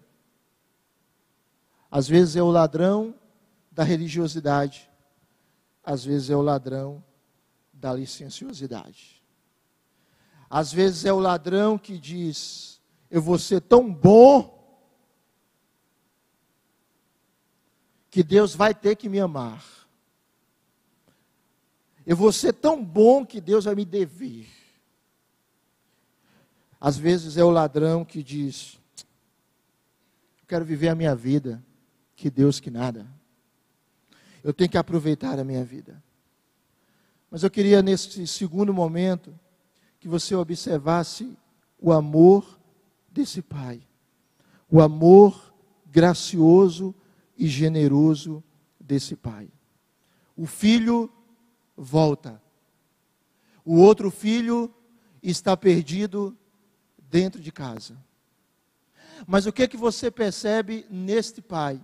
Às 1.89 2.07
vezes 2.07 2.35
é 2.35 2.43
o 2.43 2.51
ladrão 2.51 3.15
da 3.71 3.83
religiosidade, 3.83 4.87
às 5.83 6.05
vezes 6.05 6.29
é 6.29 6.35
o 6.35 6.43
ladrão 6.43 7.03
da 7.73 7.91
licenciosidade. 7.91 9.19
Às 10.47 10.71
vezes 10.71 11.05
é 11.05 11.11
o 11.11 11.19
ladrão 11.19 11.75
que 11.75 11.97
diz: 11.97 12.79
Eu 13.09 13.19
vou 13.19 13.39
ser 13.39 13.61
tão 13.61 13.91
bom 13.91 14.54
que 18.15 18.23
Deus 18.23 18.55
vai 18.55 18.73
ter 18.73 18.95
que 18.95 19.09
me 19.09 19.19
amar. 19.19 19.61
Eu 22.05 22.15
vou 22.15 22.31
ser 22.31 22.53
tão 22.53 22.81
bom 22.81 23.25
que 23.25 23.41
Deus 23.41 23.65
vai 23.65 23.75
me 23.75 23.83
dever. 23.83 24.47
Às 26.79 26.95
vezes 26.97 27.35
é 27.35 27.43
o 27.43 27.49
ladrão 27.49 28.05
que 28.05 28.23
diz: 28.23 28.79
Eu 30.39 30.47
quero 30.47 30.63
viver 30.63 30.87
a 30.87 30.95
minha 30.95 31.13
vida, 31.13 31.61
que 32.15 32.29
Deus 32.29 32.57
que 32.61 32.71
nada. 32.71 33.05
Eu 34.41 34.53
tenho 34.53 34.69
que 34.69 34.77
aproveitar 34.77 35.37
a 35.37 35.43
minha 35.43 35.65
vida. 35.65 36.01
Mas 37.29 37.43
eu 37.43 37.51
queria, 37.51 37.81
nesse 37.81 38.25
segundo 38.27 38.73
momento, 38.73 39.37
que 39.99 40.07
você 40.07 40.33
observasse 40.33 41.37
o 41.77 41.91
amor 41.91 42.57
desse 43.11 43.41
Pai, 43.41 43.85
o 44.71 44.79
amor 44.79 45.53
gracioso 45.85 46.95
e 47.37 47.47
generoso 47.47 48.43
desse 48.79 49.15
pai. 49.15 49.49
O 50.35 50.45
filho 50.45 51.11
volta. 51.75 52.41
O 53.63 53.77
outro 53.77 54.11
filho 54.11 54.73
está 55.21 55.57
perdido 55.57 56.37
dentro 57.09 57.41
de 57.41 57.51
casa. 57.51 57.97
Mas 59.25 59.45
o 59.45 59.53
que 59.53 59.63
é 59.63 59.67
que 59.67 59.77
você 59.77 60.11
percebe 60.11 60.85
neste 60.89 61.41
pai? 61.41 61.81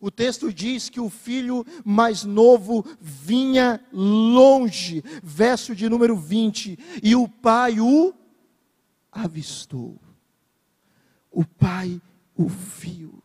O 0.00 0.10
texto 0.10 0.52
diz 0.52 0.88
que 0.88 1.00
o 1.00 1.10
filho 1.10 1.64
mais 1.84 2.24
novo 2.24 2.84
vinha 3.00 3.84
longe, 3.92 5.02
verso 5.22 5.74
de 5.74 5.88
número 5.88 6.16
20, 6.16 6.78
e 7.02 7.16
o 7.16 7.28
pai 7.28 7.80
o 7.80 8.14
avistou. 9.10 9.98
O 11.30 11.44
pai 11.44 12.00
o 12.36 12.46
viu. 12.46 13.22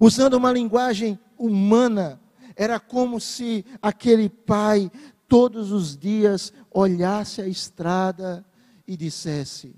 Usando 0.00 0.34
uma 0.34 0.52
linguagem 0.52 1.18
humana, 1.38 2.20
era 2.56 2.78
como 2.78 3.20
se 3.20 3.64
aquele 3.80 4.28
pai 4.28 4.90
todos 5.28 5.72
os 5.72 5.96
dias 5.96 6.52
olhasse 6.70 7.40
a 7.40 7.46
estrada 7.46 8.44
e 8.86 8.96
dissesse: 8.96 9.74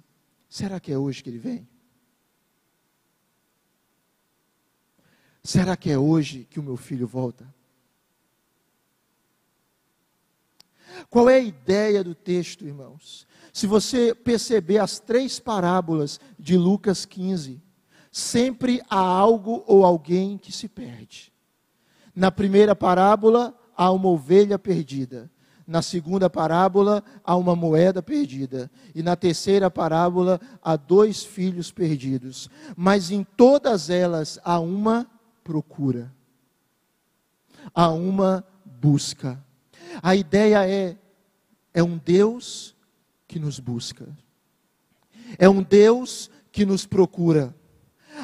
será 0.48 0.80
que 0.80 0.92
é 0.92 0.98
hoje 0.98 1.22
que 1.22 1.30
ele 1.30 1.38
vem? 1.38 1.68
Será 5.42 5.76
que 5.76 5.90
é 5.90 5.98
hoje 5.98 6.46
que 6.48 6.58
o 6.58 6.62
meu 6.62 6.76
filho 6.76 7.06
volta? 7.06 7.46
Qual 11.10 11.28
é 11.28 11.36
a 11.36 11.40
ideia 11.40 12.02
do 12.02 12.14
texto, 12.14 12.64
irmãos? 12.64 13.26
Se 13.52 13.66
você 13.66 14.14
perceber 14.14 14.78
as 14.78 14.98
três 14.98 15.38
parábolas 15.38 16.18
de 16.38 16.56
Lucas 16.56 17.04
15, 17.04 17.62
sempre 18.14 18.80
há 18.88 18.96
algo 18.96 19.64
ou 19.66 19.84
alguém 19.84 20.38
que 20.38 20.52
se 20.52 20.68
perde. 20.68 21.32
Na 22.14 22.30
primeira 22.30 22.76
parábola, 22.76 23.52
há 23.76 23.90
uma 23.90 24.08
ovelha 24.08 24.56
perdida. 24.56 25.28
Na 25.66 25.82
segunda 25.82 26.30
parábola, 26.30 27.02
há 27.24 27.34
uma 27.34 27.56
moeda 27.56 28.00
perdida. 28.00 28.70
E 28.94 29.02
na 29.02 29.16
terceira 29.16 29.68
parábola, 29.68 30.40
há 30.62 30.76
dois 30.76 31.24
filhos 31.24 31.72
perdidos. 31.72 32.48
Mas 32.76 33.10
em 33.10 33.24
todas 33.24 33.90
elas, 33.90 34.38
há 34.44 34.60
uma 34.60 35.10
procura. 35.42 36.14
Há 37.74 37.88
uma 37.88 38.46
busca. 38.64 39.44
A 40.00 40.14
ideia 40.14 40.64
é: 40.68 40.96
é 41.72 41.82
um 41.82 41.98
Deus 41.98 42.76
que 43.26 43.40
nos 43.40 43.58
busca. 43.58 44.06
É 45.36 45.48
um 45.48 45.64
Deus 45.64 46.30
que 46.52 46.64
nos 46.64 46.86
procura. 46.86 47.52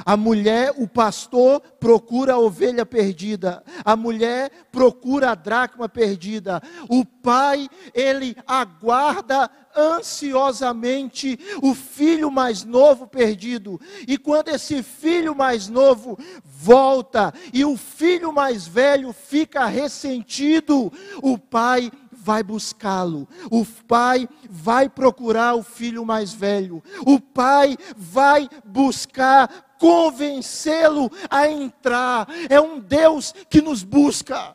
A 0.05 0.17
mulher, 0.17 0.73
o 0.77 0.89
pastor, 0.89 1.61
procura 1.79 2.35
a 2.35 2.39
ovelha 2.39 2.85
perdida. 2.87 3.63
A 3.85 3.97
mulher 3.97 4.51
procura 4.71 5.31
a 5.31 5.35
dracma 5.35 5.89
perdida. 5.89 6.63
O 6.89 7.05
pai, 7.05 7.69
ele 7.95 8.37
aguarda 8.47 9.51
ansiosamente 9.77 11.39
o 11.63 11.75
filho 11.75 12.31
mais 12.31 12.65
novo 12.65 13.07
perdido. 13.07 13.81
E 14.07 14.19
quando 14.19 14.49
esse 14.49 14.83
filho 14.83 15.35
mais 15.35 15.69
novo 15.69 16.19
volta 16.45 17.33
e 17.53 17.65
o 17.65 17.77
filho 17.77 18.33
mais 18.33 18.67
velho 18.67 19.13
fica 19.13 19.67
ressentido, 19.67 20.93
o 21.23 21.39
pai 21.39 21.91
vai 22.13 22.43
buscá-lo. 22.43 23.29
O 23.51 23.65
pai 23.87 24.29
vai 24.49 24.89
procurar 24.89 25.55
o 25.55 25.63
filho 25.63 26.05
mais 26.05 26.33
velho. 26.33 26.83
O 27.07 27.19
pai 27.21 27.77
vai 27.97 28.49
buscar 28.65 29.70
convencê-lo 29.81 31.11
a 31.29 31.49
entrar. 31.49 32.29
É 32.51 32.61
um 32.61 32.79
Deus 32.79 33.35
que 33.49 33.63
nos 33.63 33.83
busca. 33.83 34.55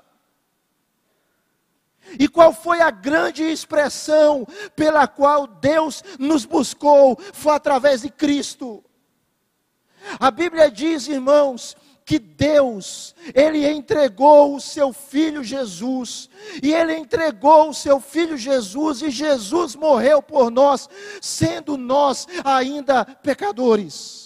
E 2.20 2.28
qual 2.28 2.54
foi 2.54 2.80
a 2.80 2.92
grande 2.92 3.44
expressão 3.44 4.48
pela 4.76 5.08
qual 5.08 5.48
Deus 5.48 6.04
nos 6.20 6.46
buscou? 6.46 7.18
Foi 7.34 7.56
através 7.56 8.04
de 8.04 8.10
Cristo. 8.12 8.84
A 10.20 10.30
Bíblia 10.30 10.70
diz, 10.70 11.08
irmãos, 11.08 11.76
que 12.06 12.20
Deus, 12.20 13.16
Ele 13.34 13.68
entregou 13.68 14.56
o 14.56 14.62
seu 14.62 14.94
Filho 14.94 15.44
Jesus, 15.44 16.30
e 16.62 16.72
Ele 16.72 16.96
entregou 16.96 17.70
o 17.70 17.74
seu 17.74 18.00
Filho 18.00 18.38
Jesus, 18.38 19.02
e 19.02 19.10
Jesus 19.10 19.76
morreu 19.76 20.22
por 20.22 20.52
nós, 20.52 20.88
sendo 21.20 21.76
nós 21.76 22.28
ainda 22.44 23.04
pecadores 23.04 24.25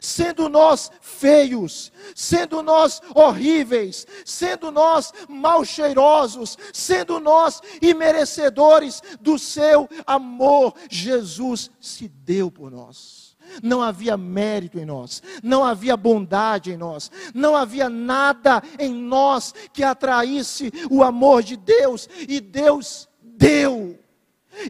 sendo 0.00 0.48
nós 0.48 0.90
feios, 1.00 1.92
sendo 2.14 2.62
nós 2.62 3.00
horríveis, 3.14 4.06
sendo 4.24 4.70
nós 4.70 5.12
mal 5.28 5.64
cheirosos, 5.64 6.56
sendo 6.72 7.20
nós 7.20 7.60
imerecedores 7.80 9.02
do 9.20 9.38
seu 9.38 9.88
amor, 10.06 10.74
Jesus 10.88 11.70
se 11.80 12.08
deu 12.08 12.50
por 12.50 12.70
nós. 12.70 13.36
Não 13.62 13.82
havia 13.82 14.16
mérito 14.16 14.78
em 14.78 14.84
nós, 14.84 15.22
não 15.42 15.64
havia 15.64 15.96
bondade 15.96 16.70
em 16.70 16.76
nós, 16.76 17.10
não 17.34 17.56
havia 17.56 17.88
nada 17.88 18.62
em 18.78 18.92
nós 18.92 19.54
que 19.72 19.82
atraísse 19.82 20.70
o 20.90 21.02
amor 21.02 21.42
de 21.42 21.56
Deus, 21.56 22.08
e 22.28 22.40
Deus 22.40 23.08
deu. 23.22 23.98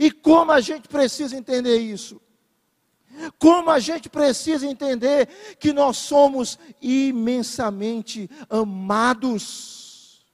E 0.01 0.11
como 0.11 0.53
a 0.53 0.61
gente 0.61 0.89
precisa 0.89 1.37
entender 1.37 1.79
isso? 1.79 2.21
Como 3.39 3.71
a 3.71 3.79
gente 3.79 4.09
precisa 4.09 4.67
entender 4.67 5.29
que 5.59 5.73
nós 5.73 5.97
somos 5.97 6.59
imensamente 6.81 8.31
amados 8.49 10.25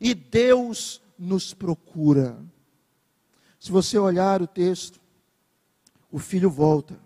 e 0.00 0.14
Deus 0.14 1.00
nos 1.18 1.54
procura. 1.54 2.38
Se 3.58 3.70
você 3.70 3.98
olhar 3.98 4.42
o 4.42 4.46
texto, 4.46 5.00
o 6.10 6.18
filho 6.18 6.50
volta, 6.50 6.98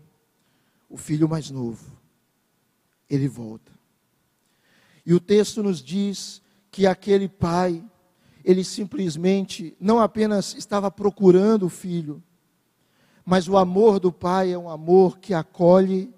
o 0.89 0.97
filho 0.97 1.29
mais 1.29 1.51
novo, 1.51 1.97
ele 3.09 3.29
volta. 3.29 3.73
E 5.07 5.15
o 5.15 5.21
texto 5.21 5.63
nos 5.63 5.83
diz 5.83 6.43
que 6.71 6.87
aquele 6.87 7.29
pai, 7.29 7.83
ele 8.45 8.65
simplesmente 8.65 9.77
não 9.81 9.99
apenas 10.01 10.55
estava 10.55 10.91
procurando 10.91 11.67
o 11.67 11.71
filho, 11.71 12.23
mas 13.29 13.47
o 13.47 13.59
amor 13.59 14.01
do 14.01 14.11
Pai 14.11 14.53
é 14.53 14.59
um 14.59 14.71
amor 14.71 15.19
que 15.19 15.35
acolhe 15.35 16.11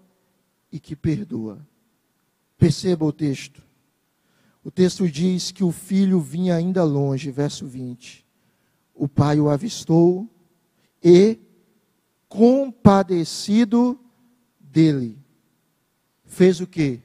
e 0.70 0.78
que 0.78 0.94
perdoa. 0.94 1.58
Perceba 2.56 3.04
o 3.04 3.12
texto. 3.12 3.60
O 4.62 4.70
texto 4.70 5.10
diz 5.10 5.50
que 5.50 5.64
o 5.64 5.72
filho 5.72 6.20
vinha 6.20 6.54
ainda 6.54 6.84
longe, 6.84 7.32
verso 7.32 7.66
20. 7.66 8.24
O 8.94 9.08
pai 9.08 9.40
o 9.40 9.50
avistou 9.50 10.30
e, 11.02 11.40
compadecido 12.28 13.98
dele, 14.60 15.18
fez 16.24 16.60
o 16.60 16.66
que? 16.66 17.00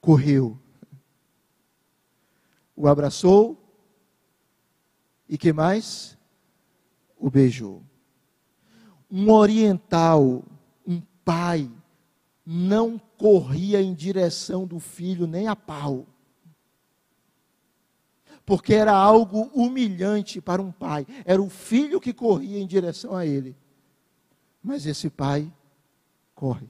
Correu. 0.00 0.58
O 2.74 2.88
abraçou 2.88 3.56
e 5.28 5.38
que 5.38 5.52
mais? 5.52 6.18
O 7.16 7.30
beijou 7.30 7.84
um 9.12 9.30
oriental, 9.30 10.42
um 10.86 11.02
pai, 11.22 11.70
não 12.46 12.98
corria 13.18 13.82
em 13.82 13.92
direção 13.92 14.66
do 14.66 14.80
filho 14.80 15.26
nem 15.26 15.46
a 15.48 15.54
pau. 15.54 16.06
Porque 18.46 18.72
era 18.72 18.92
algo 18.92 19.50
humilhante 19.54 20.40
para 20.40 20.62
um 20.62 20.72
pai. 20.72 21.06
Era 21.26 21.40
o 21.42 21.50
filho 21.50 22.00
que 22.00 22.14
corria 22.14 22.58
em 22.58 22.66
direção 22.66 23.14
a 23.14 23.26
ele. 23.26 23.54
Mas 24.62 24.86
esse 24.86 25.10
pai 25.10 25.52
corre. 26.34 26.68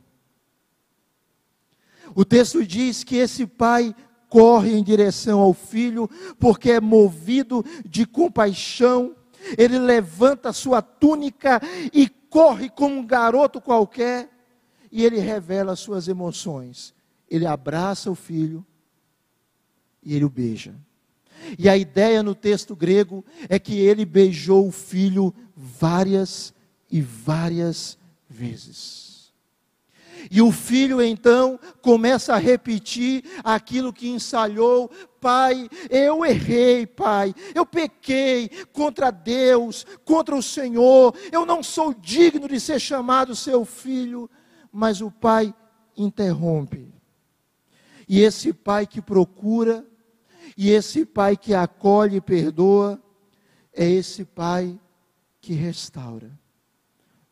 O 2.14 2.24
texto 2.24 2.66
diz 2.66 3.04
que 3.04 3.16
esse 3.16 3.46
pai 3.46 3.94
corre 4.28 4.72
em 4.72 4.82
direção 4.82 5.40
ao 5.40 5.54
filho, 5.54 6.10
porque 6.38 6.72
é 6.72 6.80
movido 6.80 7.64
de 7.88 8.04
compaixão. 8.04 9.14
Ele 9.56 9.78
levanta 9.78 10.52
sua 10.52 10.82
túnica 10.82 11.60
e 11.92 12.10
corre 12.32 12.70
como 12.70 12.98
um 12.98 13.06
garoto 13.06 13.60
qualquer 13.60 14.30
e 14.90 15.04
ele 15.04 15.18
revela 15.18 15.76
suas 15.76 16.08
emoções. 16.08 16.94
Ele 17.28 17.44
abraça 17.44 18.10
o 18.10 18.14
filho 18.14 18.64
e 20.02 20.16
ele 20.16 20.24
o 20.24 20.30
beija. 20.30 20.74
E 21.58 21.68
a 21.68 21.76
ideia 21.76 22.22
no 22.22 22.34
texto 22.34 22.74
grego 22.74 23.22
é 23.50 23.58
que 23.58 23.78
ele 23.78 24.06
beijou 24.06 24.66
o 24.66 24.72
filho 24.72 25.34
várias 25.54 26.54
e 26.90 27.02
várias 27.02 27.98
vezes. 28.30 29.01
E 30.30 30.40
o 30.40 30.50
filho 30.50 31.02
então 31.02 31.58
começa 31.80 32.34
a 32.34 32.38
repetir 32.38 33.24
aquilo 33.42 33.92
que 33.92 34.08
ensaiou: 34.08 34.90
Pai, 35.20 35.68
eu 35.90 36.24
errei, 36.24 36.86
Pai, 36.86 37.34
eu 37.54 37.64
pequei 37.64 38.50
contra 38.72 39.10
Deus, 39.10 39.86
contra 40.04 40.34
o 40.34 40.42
Senhor, 40.42 41.14
eu 41.30 41.46
não 41.46 41.62
sou 41.62 41.94
digno 41.94 42.48
de 42.48 42.60
ser 42.60 42.80
chamado 42.80 43.34
seu 43.36 43.64
filho. 43.64 44.28
Mas 44.72 45.02
o 45.02 45.10
pai 45.10 45.54
interrompe. 45.96 46.92
E 48.08 48.20
esse 48.20 48.52
pai 48.52 48.86
que 48.86 49.00
procura, 49.00 49.86
e 50.56 50.70
esse 50.70 51.04
pai 51.04 51.36
que 51.36 51.54
acolhe 51.54 52.16
e 52.16 52.20
perdoa, 52.20 53.02
é 53.72 53.88
esse 53.88 54.24
pai 54.24 54.78
que 55.40 55.54
restaura. 55.54 56.30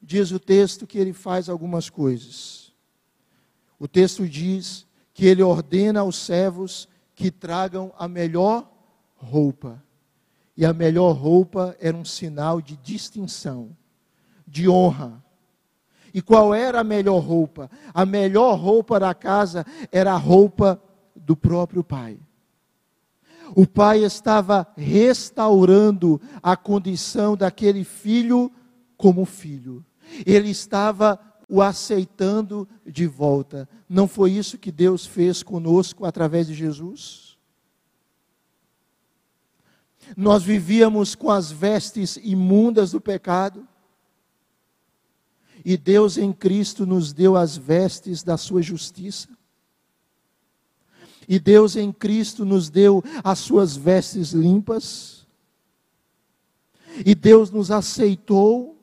Diz 0.00 0.32
o 0.32 0.40
texto 0.40 0.86
que 0.86 0.98
ele 0.98 1.12
faz 1.12 1.48
algumas 1.48 1.90
coisas. 1.90 2.69
O 3.80 3.88
texto 3.88 4.28
diz 4.28 4.86
que 5.14 5.26
ele 5.26 5.42
ordena 5.42 6.00
aos 6.00 6.16
servos 6.16 6.86
que 7.14 7.30
tragam 7.30 7.90
a 7.98 8.06
melhor 8.06 8.70
roupa. 9.16 9.82
E 10.54 10.66
a 10.66 10.74
melhor 10.74 11.12
roupa 11.12 11.74
era 11.80 11.96
um 11.96 12.04
sinal 12.04 12.60
de 12.60 12.76
distinção, 12.76 13.74
de 14.46 14.68
honra. 14.68 15.24
E 16.12 16.20
qual 16.20 16.54
era 16.54 16.80
a 16.80 16.84
melhor 16.84 17.20
roupa? 17.20 17.70
A 17.94 18.04
melhor 18.04 18.58
roupa 18.58 19.00
da 19.00 19.14
casa 19.14 19.64
era 19.90 20.12
a 20.12 20.18
roupa 20.18 20.80
do 21.16 21.34
próprio 21.34 21.82
pai. 21.82 22.18
O 23.56 23.66
pai 23.66 24.04
estava 24.04 24.66
restaurando 24.76 26.20
a 26.42 26.54
condição 26.54 27.34
daquele 27.34 27.82
filho 27.82 28.52
como 28.96 29.24
filho. 29.24 29.82
Ele 30.26 30.50
estava 30.50 31.18
o 31.50 31.60
aceitando 31.60 32.66
de 32.86 33.08
volta. 33.08 33.68
Não 33.88 34.06
foi 34.06 34.30
isso 34.30 34.56
que 34.56 34.70
Deus 34.70 35.04
fez 35.04 35.42
conosco 35.42 36.06
através 36.06 36.46
de 36.46 36.54
Jesus? 36.54 37.36
Nós 40.16 40.44
vivíamos 40.44 41.16
com 41.16 41.28
as 41.28 41.50
vestes 41.50 42.16
imundas 42.22 42.92
do 42.92 43.00
pecado. 43.00 43.66
E 45.64 45.76
Deus 45.76 46.16
em 46.16 46.32
Cristo 46.32 46.86
nos 46.86 47.12
deu 47.12 47.36
as 47.36 47.56
vestes 47.56 48.22
da 48.22 48.36
sua 48.36 48.62
justiça. 48.62 49.28
E 51.28 51.38
Deus 51.38 51.74
em 51.74 51.92
Cristo 51.92 52.44
nos 52.44 52.70
deu 52.70 53.02
as 53.24 53.40
suas 53.40 53.76
vestes 53.76 54.30
limpas. 54.30 55.26
E 57.04 57.12
Deus 57.14 57.50
nos 57.50 57.72
aceitou 57.72 58.79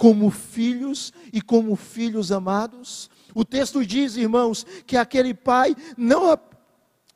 como 0.00 0.30
filhos 0.30 1.12
e 1.30 1.42
como 1.42 1.76
filhos 1.76 2.32
amados. 2.32 3.10
O 3.34 3.44
texto 3.44 3.84
diz, 3.84 4.16
irmãos, 4.16 4.64
que 4.86 4.96
aquele 4.96 5.34
pai 5.34 5.76
não, 5.94 6.38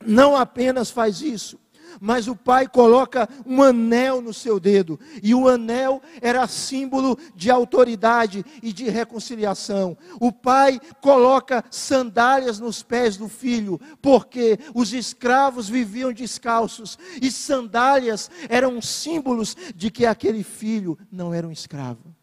não 0.04 0.36
apenas 0.36 0.90
faz 0.90 1.22
isso, 1.22 1.58
mas 1.98 2.28
o 2.28 2.36
pai 2.36 2.68
coloca 2.68 3.26
um 3.46 3.62
anel 3.62 4.20
no 4.20 4.34
seu 4.34 4.60
dedo, 4.60 5.00
e 5.22 5.34
o 5.34 5.48
anel 5.48 6.02
era 6.20 6.46
símbolo 6.46 7.18
de 7.34 7.50
autoridade 7.50 8.44
e 8.62 8.70
de 8.70 8.90
reconciliação. 8.90 9.96
O 10.20 10.30
pai 10.30 10.78
coloca 11.00 11.64
sandálias 11.70 12.60
nos 12.60 12.82
pés 12.82 13.16
do 13.16 13.30
filho, 13.30 13.80
porque 14.02 14.58
os 14.74 14.92
escravos 14.92 15.70
viviam 15.70 16.12
descalços, 16.12 16.98
e 17.22 17.30
sandálias 17.30 18.30
eram 18.46 18.82
símbolos 18.82 19.56
de 19.74 19.90
que 19.90 20.04
aquele 20.04 20.42
filho 20.42 20.98
não 21.10 21.32
era 21.32 21.48
um 21.48 21.50
escravo. 21.50 22.13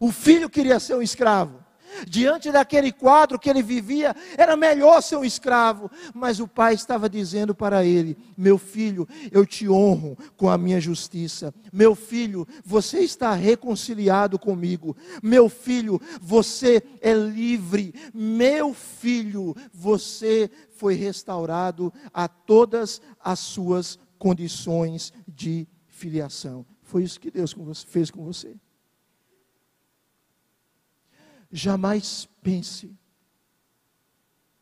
O 0.00 0.10
filho 0.10 0.48
queria 0.50 0.78
ser 0.80 0.94
um 0.94 1.02
escravo. 1.02 1.66
Diante 2.06 2.50
daquele 2.50 2.92
quadro 2.92 3.38
que 3.38 3.48
ele 3.48 3.62
vivia, 3.62 4.14
era 4.36 4.56
melhor 4.56 5.00
ser 5.00 5.16
um 5.16 5.24
escravo. 5.24 5.90
Mas 6.14 6.40
o 6.40 6.48
pai 6.48 6.74
estava 6.74 7.08
dizendo 7.08 7.54
para 7.54 7.84
ele: 7.84 8.16
Meu 8.36 8.58
filho, 8.58 9.08
eu 9.30 9.46
te 9.46 9.68
honro 9.68 10.16
com 10.36 10.48
a 10.48 10.58
minha 10.58 10.80
justiça. 10.80 11.54
Meu 11.72 11.94
filho, 11.94 12.46
você 12.64 13.00
está 13.00 13.32
reconciliado 13.32 14.38
comigo. 14.38 14.96
Meu 15.22 15.48
filho, 15.48 16.00
você 16.20 16.82
é 17.00 17.14
livre. 17.14 17.94
Meu 18.12 18.74
filho, 18.74 19.54
você 19.72 20.50
foi 20.76 20.94
restaurado 20.94 21.92
a 22.12 22.28
todas 22.28 23.00
as 23.20 23.38
suas 23.38 23.98
condições 24.18 25.12
de 25.26 25.66
filiação. 25.86 26.66
Foi 26.82 27.02
isso 27.02 27.20
que 27.20 27.30
Deus 27.30 27.54
fez 27.88 28.10
com 28.10 28.24
você. 28.24 28.54
Jamais 31.50 32.28
pense, 32.42 32.94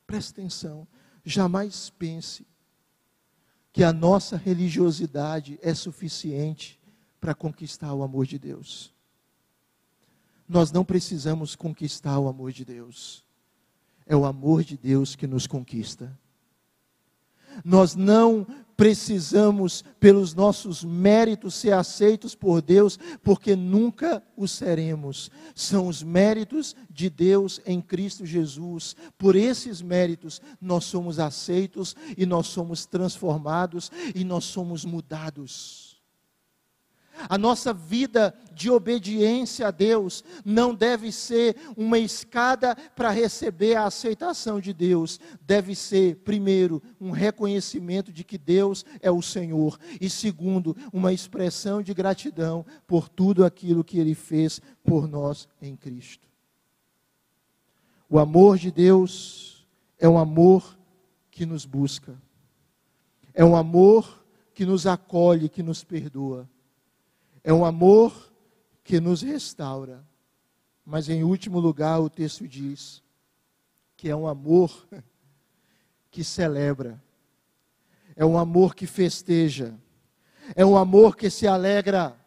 preste 0.06 0.32
atenção, 0.32 0.86
jamais 1.24 1.90
pense 1.90 2.46
que 3.72 3.82
a 3.82 3.92
nossa 3.92 4.36
religiosidade 4.36 5.58
é 5.60 5.74
suficiente 5.74 6.80
para 7.20 7.34
conquistar 7.34 7.92
o 7.92 8.02
amor 8.02 8.26
de 8.26 8.38
Deus. 8.38 8.94
Nós 10.48 10.70
não 10.70 10.84
precisamos 10.84 11.56
conquistar 11.56 12.18
o 12.18 12.28
amor 12.28 12.52
de 12.52 12.64
Deus. 12.64 13.24
É 14.06 14.14
o 14.14 14.24
amor 14.24 14.62
de 14.62 14.76
Deus 14.76 15.16
que 15.16 15.26
nos 15.26 15.46
conquista. 15.46 16.16
Nós 17.62 17.94
não 17.94 18.46
precisamos, 18.76 19.84
pelos 20.00 20.34
nossos 20.34 20.82
méritos, 20.84 21.54
ser 21.54 21.72
aceitos 21.72 22.34
por 22.34 22.60
Deus, 22.60 22.98
porque 23.22 23.54
nunca 23.54 24.22
o 24.36 24.48
seremos. 24.48 25.30
São 25.54 25.86
os 25.86 26.02
méritos 26.02 26.74
de 26.90 27.08
Deus 27.08 27.60
em 27.66 27.80
Cristo 27.80 28.26
Jesus. 28.26 28.96
Por 29.16 29.36
esses 29.36 29.80
méritos, 29.80 30.40
nós 30.60 30.84
somos 30.84 31.18
aceitos 31.18 31.94
e 32.16 32.26
nós 32.26 32.48
somos 32.48 32.86
transformados 32.86 33.90
e 34.14 34.24
nós 34.24 34.44
somos 34.44 34.84
mudados. 34.84 35.83
A 37.28 37.38
nossa 37.38 37.72
vida 37.72 38.34
de 38.52 38.70
obediência 38.70 39.68
a 39.68 39.70
Deus 39.70 40.24
não 40.44 40.74
deve 40.74 41.10
ser 41.12 41.56
uma 41.76 41.98
escada 41.98 42.74
para 42.94 43.10
receber 43.10 43.76
a 43.76 43.86
aceitação 43.86 44.60
de 44.60 44.72
Deus. 44.72 45.20
Deve 45.40 45.74
ser, 45.74 46.16
primeiro, 46.16 46.82
um 47.00 47.10
reconhecimento 47.10 48.12
de 48.12 48.24
que 48.24 48.36
Deus 48.36 48.84
é 49.00 49.10
o 49.10 49.22
Senhor. 49.22 49.78
E, 50.00 50.10
segundo, 50.10 50.76
uma 50.92 51.12
expressão 51.12 51.82
de 51.82 51.94
gratidão 51.94 52.64
por 52.86 53.08
tudo 53.08 53.44
aquilo 53.44 53.84
que 53.84 53.98
Ele 53.98 54.14
fez 54.14 54.60
por 54.82 55.08
nós 55.08 55.48
em 55.62 55.76
Cristo. 55.76 56.28
O 58.08 58.18
amor 58.18 58.58
de 58.58 58.70
Deus 58.70 59.66
é 59.98 60.08
um 60.08 60.18
amor 60.18 60.78
que 61.30 61.46
nos 61.46 61.64
busca, 61.64 62.14
é 63.32 63.44
um 63.44 63.56
amor 63.56 64.24
que 64.52 64.64
nos 64.64 64.86
acolhe, 64.86 65.48
que 65.48 65.62
nos 65.62 65.82
perdoa 65.82 66.48
é 67.44 67.52
um 67.52 67.64
amor 67.64 68.32
que 68.82 68.98
nos 68.98 69.20
restaura. 69.20 70.04
Mas 70.84 71.08
em 71.10 71.22
último 71.22 71.60
lugar, 71.60 72.00
o 72.00 72.08
texto 72.08 72.48
diz 72.48 73.02
que 73.96 74.08
é 74.08 74.16
um 74.16 74.26
amor 74.26 74.88
que 76.10 76.24
celebra. 76.24 77.00
É 78.16 78.24
um 78.24 78.38
amor 78.38 78.74
que 78.74 78.86
festeja. 78.86 79.78
É 80.56 80.64
um 80.64 80.76
amor 80.76 81.16
que 81.16 81.28
se 81.28 81.46
alegra. 81.46 82.18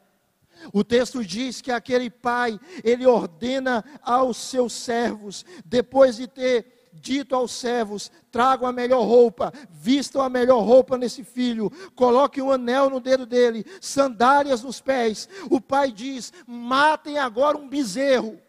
O 0.72 0.84
texto 0.84 1.24
diz 1.24 1.62
que 1.62 1.72
aquele 1.72 2.10
pai, 2.10 2.60
ele 2.84 3.06
ordena 3.06 3.84
aos 4.02 4.38
seus 4.38 4.74
servos, 4.74 5.46
depois 5.66 6.18
de 6.18 6.28
ter 6.28 6.77
dito 7.02 7.36
aos 7.36 7.52
servos: 7.52 8.12
tragam 8.32 8.68
a 8.68 8.72
melhor 8.72 9.04
roupa, 9.06 9.54
vistam 9.70 10.22
a 10.22 10.30
melhor 10.30 10.64
roupa 10.64 10.98
nesse 10.98 11.24
filho, 11.24 11.72
coloquem 11.96 12.44
um 12.44 12.52
anel 12.52 12.90
no 12.90 13.00
dedo 13.00 13.26
dele, 13.26 13.66
sandálias 13.80 14.64
nos 14.64 14.82
pés. 14.82 15.30
O 15.50 15.62
pai 15.62 15.92
diz: 15.92 16.34
matem 16.46 17.18
agora 17.18 17.58
um 17.58 17.68
bezerro, 17.68 18.40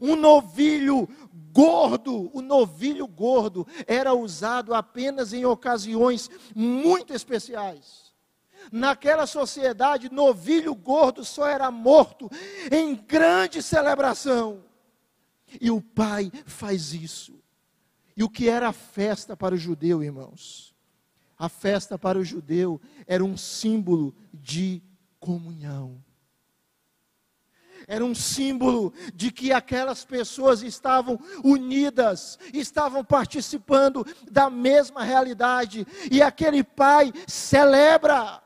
um 0.00 0.16
novilho 0.16 1.08
gordo. 1.52 2.30
O 2.32 2.40
novilho 2.40 3.06
gordo 3.06 3.66
era 3.86 4.14
usado 4.14 4.74
apenas 4.74 5.32
em 5.32 5.44
ocasiões 5.44 6.30
muito 6.54 7.12
especiais. 7.12 8.12
Naquela 8.70 9.26
sociedade, 9.26 10.12
novilho 10.12 10.74
gordo 10.74 11.24
só 11.24 11.46
era 11.46 11.70
morto 11.70 12.30
em 12.70 12.94
grande 12.94 13.62
celebração. 13.62 14.62
E 15.60 15.70
o 15.70 15.80
pai 15.80 16.30
faz 16.46 16.94
isso. 16.94 17.41
E 18.16 18.22
o 18.22 18.28
que 18.28 18.48
era 18.48 18.68
a 18.68 18.72
festa 18.72 19.36
para 19.36 19.54
o 19.54 19.58
judeu, 19.58 20.02
irmãos? 20.02 20.74
A 21.38 21.48
festa 21.48 21.98
para 21.98 22.18
o 22.18 22.24
judeu 22.24 22.80
era 23.06 23.24
um 23.24 23.36
símbolo 23.36 24.14
de 24.32 24.82
comunhão. 25.18 26.02
Era 27.86 28.04
um 28.04 28.14
símbolo 28.14 28.92
de 29.14 29.32
que 29.32 29.52
aquelas 29.52 30.04
pessoas 30.04 30.62
estavam 30.62 31.18
unidas, 31.42 32.38
estavam 32.52 33.04
participando 33.04 34.06
da 34.30 34.48
mesma 34.48 35.02
realidade, 35.02 35.86
e 36.10 36.22
aquele 36.22 36.62
pai 36.62 37.12
celebra, 37.26 38.40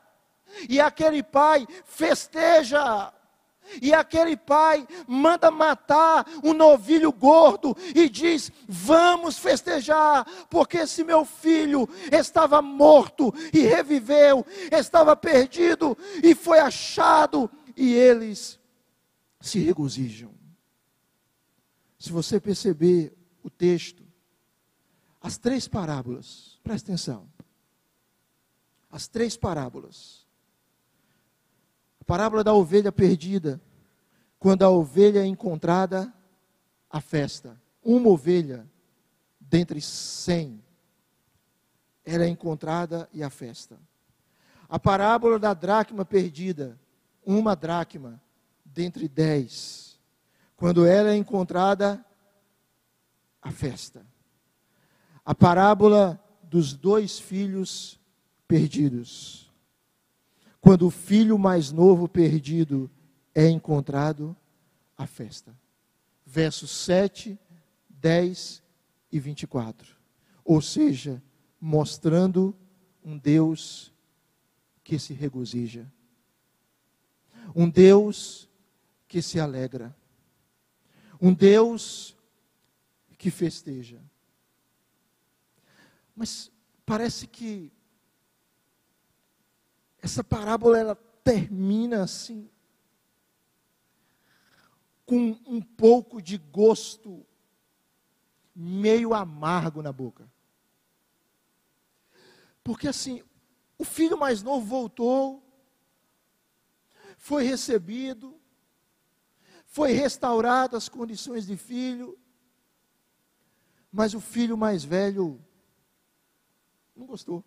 e 0.67 0.79
aquele 0.79 1.21
pai 1.21 1.67
festeja, 1.85 3.13
e 3.81 3.93
aquele 3.93 4.35
pai 4.35 4.87
manda 5.07 5.49
matar 5.49 6.25
um 6.43 6.53
novilho 6.53 7.11
gordo 7.11 7.75
e 7.95 8.09
diz: 8.09 8.51
Vamos 8.67 9.37
festejar, 9.37 10.25
porque 10.49 10.77
esse 10.77 11.03
meu 11.03 11.25
filho 11.25 11.87
estava 12.11 12.61
morto 12.61 13.33
e 13.53 13.61
reviveu, 13.61 14.45
estava 14.71 15.15
perdido 15.15 15.97
e 16.23 16.35
foi 16.35 16.59
achado, 16.59 17.49
e 17.75 17.93
eles 17.93 18.59
se 19.39 19.59
regozijam. 19.59 20.33
Se 21.97 22.11
você 22.11 22.39
perceber 22.39 23.15
o 23.43 23.49
texto, 23.49 24.03
as 25.21 25.37
três 25.37 25.67
parábolas, 25.67 26.59
presta 26.63 26.91
atenção. 26.91 27.27
As 28.89 29.07
três 29.07 29.35
parábolas 29.35 30.26
Parábola 32.07 32.41
da 32.41 32.53
ovelha 32.53 32.89
perdida. 32.89 33.61
Quando 34.39 34.63
a 34.63 34.69
ovelha 34.69 35.19
é 35.19 35.25
encontrada, 35.25 36.11
a 36.89 37.01
festa. 37.01 37.61
Uma 37.83 38.07
ovelha 38.07 38.65
dentre 39.39 39.81
cem. 39.81 40.63
Ela 42.05 42.23
é 42.23 42.29
encontrada 42.29 43.09
e 43.11 43.21
a 43.21 43.29
festa. 43.29 43.77
A 44.69 44.79
parábola 44.79 45.37
da 45.37 45.53
dracma 45.53 46.05
perdida. 46.05 46.79
Uma 47.25 47.57
dracma 47.57 48.21
dentre 48.63 49.09
dez. 49.09 49.99
Quando 50.55 50.85
ela 50.85 51.11
é 51.11 51.15
encontrada, 51.15 52.03
a 53.41 53.51
festa. 53.51 54.05
A 55.25 55.35
parábola 55.35 56.23
dos 56.41 56.73
dois 56.73 57.19
filhos 57.19 57.99
perdidos 58.47 59.46
quando 60.67 60.85
o 60.85 60.91
filho 60.91 61.39
mais 61.39 61.71
novo 61.71 62.09
perdido 62.09 62.91
é 63.33 63.47
encontrado, 63.47 64.35
a 64.97 65.07
festa. 65.07 65.57
Versos 66.25 66.71
7, 66.71 67.39
10 67.89 68.61
e 69.09 69.17
24. 69.17 69.95
Ou 70.43 70.61
seja, 70.61 71.23
mostrando 71.57 72.53
um 73.01 73.17
Deus 73.17 73.93
que 74.83 74.99
se 74.99 75.13
regozija, 75.13 75.89
um 77.55 77.69
Deus 77.69 78.49
que 79.07 79.21
se 79.21 79.39
alegra, 79.39 79.95
um 81.21 81.33
Deus 81.33 82.13
que 83.17 83.31
festeja. 83.31 84.01
Mas 86.13 86.51
parece 86.85 87.25
que 87.25 87.71
essa 90.07 90.23
parábola 90.23 90.79
ela 90.79 90.95
termina 91.21 92.01
assim 92.01 92.49
com 95.05 95.37
um 95.45 95.61
pouco 95.61 96.21
de 96.21 96.37
gosto 96.37 97.25
meio 98.55 99.13
amargo 99.13 99.81
na 99.81 99.91
boca. 99.91 100.31
Porque 102.63 102.87
assim, 102.87 103.21
o 103.77 103.83
filho 103.83 104.17
mais 104.17 104.41
novo 104.41 104.65
voltou, 104.65 105.43
foi 107.17 107.43
recebido, 107.43 108.39
foi 109.65 109.91
restaurado 109.91 110.77
as 110.77 110.87
condições 110.87 111.45
de 111.45 111.57
filho, 111.57 112.17
mas 113.91 114.13
o 114.13 114.21
filho 114.21 114.57
mais 114.57 114.85
velho 114.85 115.43
não 116.95 117.05
gostou. 117.05 117.43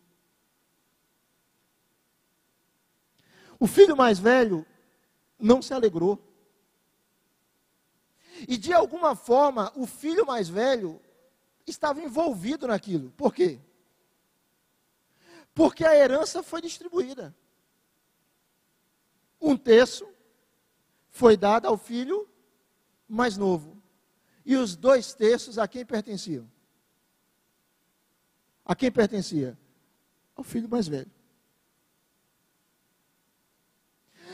O 3.60 3.66
filho 3.66 3.94
mais 3.94 4.18
velho 4.18 4.66
não 5.38 5.60
se 5.60 5.74
alegrou. 5.74 6.18
E 8.48 8.56
de 8.56 8.72
alguma 8.72 9.14
forma, 9.14 9.70
o 9.76 9.86
filho 9.86 10.24
mais 10.24 10.48
velho 10.48 10.98
estava 11.66 12.00
envolvido 12.00 12.66
naquilo. 12.66 13.10
Por 13.10 13.34
quê? 13.34 13.60
Porque 15.54 15.84
a 15.84 15.94
herança 15.94 16.42
foi 16.42 16.62
distribuída. 16.62 17.36
Um 19.38 19.58
terço 19.58 20.08
foi 21.10 21.36
dado 21.36 21.66
ao 21.66 21.76
filho 21.76 22.26
mais 23.06 23.36
novo. 23.36 23.76
E 24.42 24.56
os 24.56 24.74
dois 24.74 25.12
terços 25.12 25.58
a 25.58 25.68
quem 25.68 25.84
pertenciam? 25.84 26.50
A 28.64 28.74
quem 28.74 28.90
pertencia? 28.90 29.58
Ao 30.34 30.42
filho 30.42 30.68
mais 30.68 30.88
velho. 30.88 31.19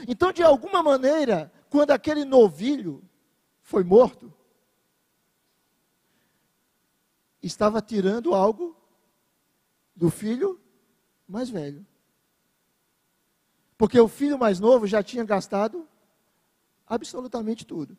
Então, 0.06 0.32
de 0.32 0.42
alguma 0.42 0.82
maneira, 0.82 1.52
quando 1.68 1.90
aquele 1.90 2.24
novilho 2.24 3.02
foi 3.62 3.82
morto, 3.82 4.32
estava 7.42 7.82
tirando 7.82 8.34
algo 8.34 8.76
do 9.94 10.10
filho 10.10 10.60
mais 11.26 11.50
velho. 11.50 11.84
Porque 13.76 13.98
o 14.00 14.08
filho 14.08 14.38
mais 14.38 14.60
novo 14.60 14.86
já 14.86 15.02
tinha 15.02 15.24
gastado 15.24 15.88
absolutamente 16.86 17.66
tudo. 17.66 17.96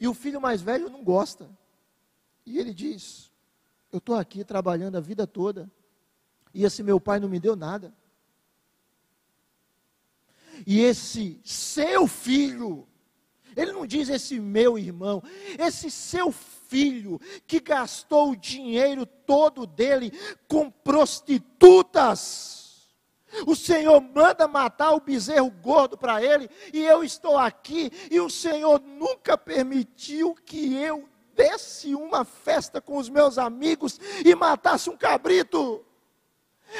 E 0.00 0.06
o 0.06 0.14
filho 0.14 0.40
mais 0.40 0.62
velho 0.62 0.88
não 0.88 1.02
gosta. 1.02 1.50
E 2.46 2.58
ele 2.58 2.72
diz: 2.72 3.32
Eu 3.90 3.98
estou 3.98 4.14
aqui 4.14 4.44
trabalhando 4.44 4.96
a 4.96 5.00
vida 5.00 5.26
toda, 5.26 5.70
e 6.54 6.64
esse 6.64 6.82
meu 6.82 7.00
pai 7.00 7.18
não 7.18 7.28
me 7.28 7.40
deu 7.40 7.56
nada. 7.56 7.94
E 10.66 10.80
esse 10.80 11.40
seu 11.44 12.06
filho, 12.06 12.86
ele 13.56 13.72
não 13.72 13.86
diz 13.86 14.08
esse 14.08 14.38
meu 14.38 14.78
irmão, 14.78 15.22
esse 15.58 15.90
seu 15.90 16.30
filho 16.32 17.20
que 17.46 17.60
gastou 17.60 18.30
o 18.30 18.36
dinheiro 18.36 19.04
todo 19.04 19.66
dele 19.66 20.12
com 20.46 20.70
prostitutas. 20.70 22.60
O 23.46 23.54
Senhor 23.54 24.00
manda 24.00 24.48
matar 24.48 24.92
o 24.92 25.00
bezerro 25.00 25.50
gordo 25.50 25.96
para 25.96 26.22
ele, 26.22 26.50
e 26.72 26.84
eu 26.84 27.04
estou 27.04 27.38
aqui, 27.38 27.90
e 28.10 28.20
o 28.20 28.28
Senhor 28.28 28.80
nunca 28.80 29.38
permitiu 29.38 30.34
que 30.34 30.74
eu 30.74 31.08
desse 31.34 31.94
uma 31.94 32.24
festa 32.24 32.80
com 32.80 32.98
os 32.98 33.08
meus 33.08 33.38
amigos 33.38 33.98
e 34.24 34.34
matasse 34.34 34.90
um 34.90 34.96
cabrito. 34.96 35.84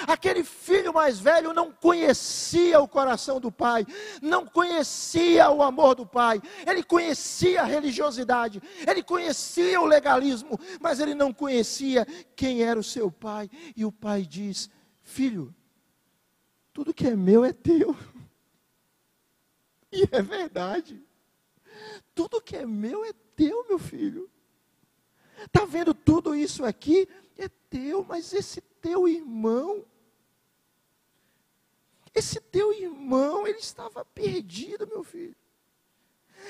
Aquele 0.06 0.44
filho 0.44 0.92
mais 0.92 1.18
velho 1.18 1.52
não 1.52 1.72
conhecia 1.72 2.80
o 2.80 2.88
coração 2.88 3.40
do 3.40 3.50
pai, 3.50 3.86
não 4.22 4.46
conhecia 4.46 5.50
o 5.50 5.62
amor 5.62 5.94
do 5.94 6.06
pai, 6.06 6.40
ele 6.66 6.82
conhecia 6.82 7.62
a 7.62 7.64
religiosidade, 7.64 8.62
ele 8.86 9.02
conhecia 9.02 9.80
o 9.80 9.86
legalismo, 9.86 10.58
mas 10.80 11.00
ele 11.00 11.14
não 11.14 11.32
conhecia 11.32 12.06
quem 12.36 12.62
era 12.62 12.78
o 12.78 12.84
seu 12.84 13.10
pai. 13.10 13.50
E 13.76 13.84
o 13.84 13.92
pai 13.92 14.22
diz: 14.22 14.70
Filho, 15.02 15.54
tudo 16.72 16.94
que 16.94 17.06
é 17.06 17.16
meu 17.16 17.44
é 17.44 17.52
teu. 17.52 17.96
E 19.92 20.08
é 20.12 20.22
verdade. 20.22 21.04
Tudo 22.14 22.40
que 22.40 22.54
é 22.54 22.64
meu 22.64 23.04
é 23.04 23.12
teu, 23.34 23.66
meu 23.66 23.76
filho. 23.76 24.30
Está 25.44 25.64
vendo 25.64 25.92
tudo 25.92 26.32
isso 26.32 26.64
aqui? 26.64 27.08
É 27.36 27.48
teu, 27.68 28.04
mas 28.08 28.32
esse 28.32 28.62
teu 28.80 29.06
irmão, 29.06 29.86
esse 32.14 32.40
teu 32.40 32.72
irmão, 32.72 33.46
ele 33.46 33.58
estava 33.58 34.04
perdido, 34.04 34.86
meu 34.86 35.04
filho. 35.04 35.36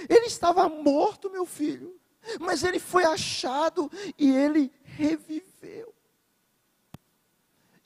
Ele 0.08 0.26
estava 0.26 0.68
morto, 0.68 1.30
meu 1.30 1.44
filho. 1.44 2.00
Mas 2.38 2.62
ele 2.62 2.78
foi 2.78 3.04
achado 3.04 3.90
e 4.18 4.30
ele 4.30 4.72
reviveu. 4.82 5.94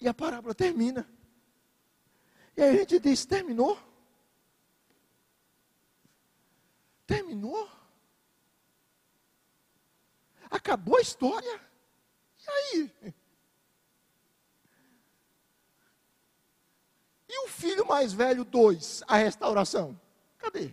E 0.01 0.09
a 0.09 0.15
parábola 0.15 0.55
termina. 0.55 1.09
E 2.57 2.63
aí 2.63 2.71
a 2.71 2.79
gente 2.81 2.99
diz: 3.01 3.25
terminou? 3.25 3.79
Terminou? 7.07 7.69
Acabou 10.51 10.99
a 10.99 11.01
história? 11.01 11.61
E 12.47 12.51
aí? 12.51 13.15
E 17.35 17.47
o 17.47 17.49
filho 17.49 17.85
mais 17.85 18.13
velho, 18.13 18.45
dois, 18.45 19.03
a 19.09 19.17
restauração? 19.17 20.01
Cadê? 20.39 20.73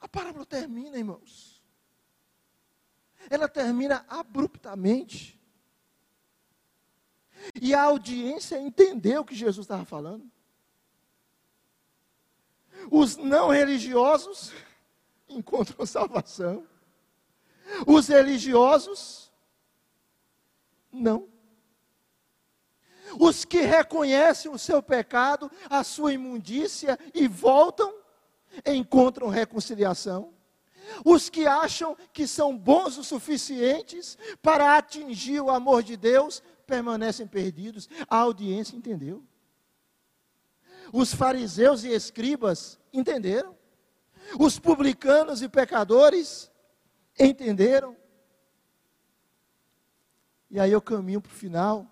A 0.00 0.08
parábola 0.08 0.46
termina, 0.46 0.96
irmãos. 0.96 1.62
Ela 3.28 3.50
termina 3.50 4.02
abruptamente. 4.08 5.38
E 7.60 7.74
a 7.74 7.82
audiência 7.82 8.58
entendeu 8.58 9.20
o 9.20 9.24
que 9.26 9.34
Jesus 9.34 9.66
estava 9.66 9.84
falando. 9.84 10.26
Os 12.90 13.18
não 13.18 13.50
religiosos 13.50 14.52
encontram 15.28 15.84
salvação. 15.84 16.66
Os 17.86 18.08
religiosos 18.08 19.19
não. 20.92 21.28
Os 23.18 23.44
que 23.44 23.60
reconhecem 23.60 24.50
o 24.50 24.58
seu 24.58 24.82
pecado, 24.82 25.50
a 25.68 25.82
sua 25.82 26.12
imundícia 26.12 26.98
e 27.14 27.26
voltam, 27.26 27.92
encontram 28.66 29.28
reconciliação. 29.28 30.32
Os 31.04 31.28
que 31.28 31.46
acham 31.46 31.96
que 32.12 32.26
são 32.26 32.56
bons 32.56 32.98
o 32.98 33.04
suficientes 33.04 34.18
para 34.42 34.76
atingir 34.76 35.40
o 35.40 35.50
amor 35.50 35.82
de 35.82 35.96
Deus, 35.96 36.42
permanecem 36.66 37.26
perdidos. 37.26 37.88
A 38.08 38.18
audiência 38.18 38.76
entendeu. 38.76 39.24
Os 40.92 41.14
fariseus 41.14 41.84
e 41.84 41.88
escribas 41.88 42.78
entenderam. 42.92 43.56
Os 44.38 44.58
publicanos 44.58 45.42
e 45.42 45.48
pecadores 45.48 46.50
entenderam. 47.18 47.96
E 50.50 50.58
aí 50.58 50.72
eu 50.72 50.82
caminho 50.82 51.20
para 51.20 51.30
o 51.30 51.34
final 51.34 51.86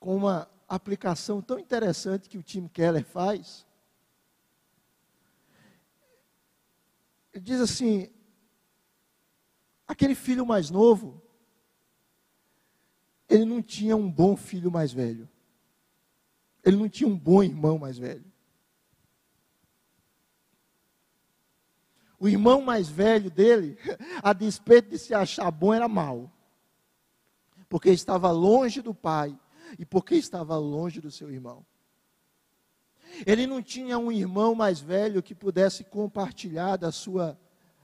com 0.00 0.16
uma 0.16 0.50
aplicação 0.68 1.40
tão 1.40 1.56
interessante 1.56 2.28
que 2.28 2.36
o 2.36 2.42
Tim 2.42 2.66
Keller 2.66 3.04
faz. 3.04 3.64
Ele 7.32 7.44
diz 7.44 7.60
assim: 7.60 8.10
aquele 9.86 10.16
filho 10.16 10.44
mais 10.44 10.70
novo, 10.70 11.22
ele 13.28 13.44
não 13.44 13.62
tinha 13.62 13.96
um 13.96 14.10
bom 14.10 14.36
filho 14.36 14.70
mais 14.70 14.92
velho. 14.92 15.28
Ele 16.64 16.76
não 16.76 16.88
tinha 16.88 17.08
um 17.08 17.16
bom 17.16 17.44
irmão 17.44 17.78
mais 17.78 17.96
velho. 17.96 18.24
O 22.18 22.28
irmão 22.28 22.60
mais 22.60 22.88
velho 22.88 23.30
dele, 23.30 23.78
a 24.20 24.32
despeito 24.32 24.90
de 24.90 24.98
se 24.98 25.14
achar 25.14 25.50
bom, 25.52 25.72
era 25.72 25.86
mau 25.86 26.30
porque 27.72 27.88
estava 27.88 28.30
longe 28.30 28.82
do 28.82 28.92
pai 28.92 29.34
e 29.78 29.86
porque 29.86 30.14
estava 30.14 30.58
longe 30.58 31.00
do 31.00 31.10
seu 31.10 31.30
irmão. 31.30 31.64
Ele 33.24 33.46
não 33.46 33.62
tinha 33.62 33.98
um 33.98 34.12
irmão 34.12 34.54
mais 34.54 34.78
velho 34.78 35.22
que 35.22 35.34
pudesse 35.34 35.82
compartilhar 35.82 36.76
da 36.76 36.92
sua 36.92 37.34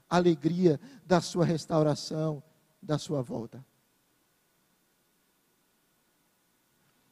alegria 0.07 0.79
da 1.03 1.19
sua 1.21 1.43
restauração, 1.43 2.43
da 2.79 2.99
sua 2.99 3.23
volta. 3.23 3.65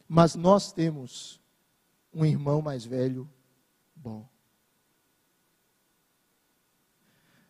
Mas 0.08 0.36
nós 0.36 0.72
temos 0.72 1.42
um 2.14 2.24
irmão 2.24 2.62
mais 2.62 2.86
velho 2.86 3.28
bom. 3.96 4.30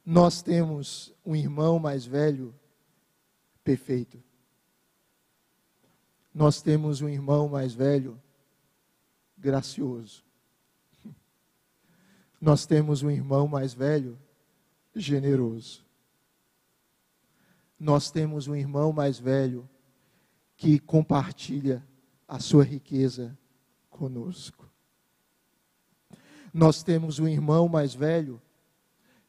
Nós 0.05 0.41
temos 0.41 1.13
um 1.25 1.35
irmão 1.35 1.79
mais 1.79 2.05
velho 2.05 2.57
perfeito. 3.61 4.25
Nós 6.37 6.61
temos 6.61 7.01
um 7.01 7.09
irmão 7.09 7.49
mais 7.49 7.73
velho 7.73 8.21
gracioso. 9.35 10.23
Nós 12.39 12.63
temos 12.63 13.01
um 13.01 13.09
irmão 13.09 13.47
mais 13.47 13.73
velho 13.73 14.19
generoso. 14.95 15.83
Nós 17.79 18.11
temos 18.11 18.47
um 18.47 18.55
irmão 18.55 18.93
mais 18.93 19.17
velho 19.17 19.67
que 20.55 20.77
compartilha 20.77 21.83
a 22.27 22.39
sua 22.39 22.63
riqueza 22.63 23.35
conosco. 23.89 24.69
Nós 26.53 26.83
temos 26.83 27.17
um 27.17 27.27
irmão 27.27 27.67
mais 27.67 27.95
velho 27.95 28.39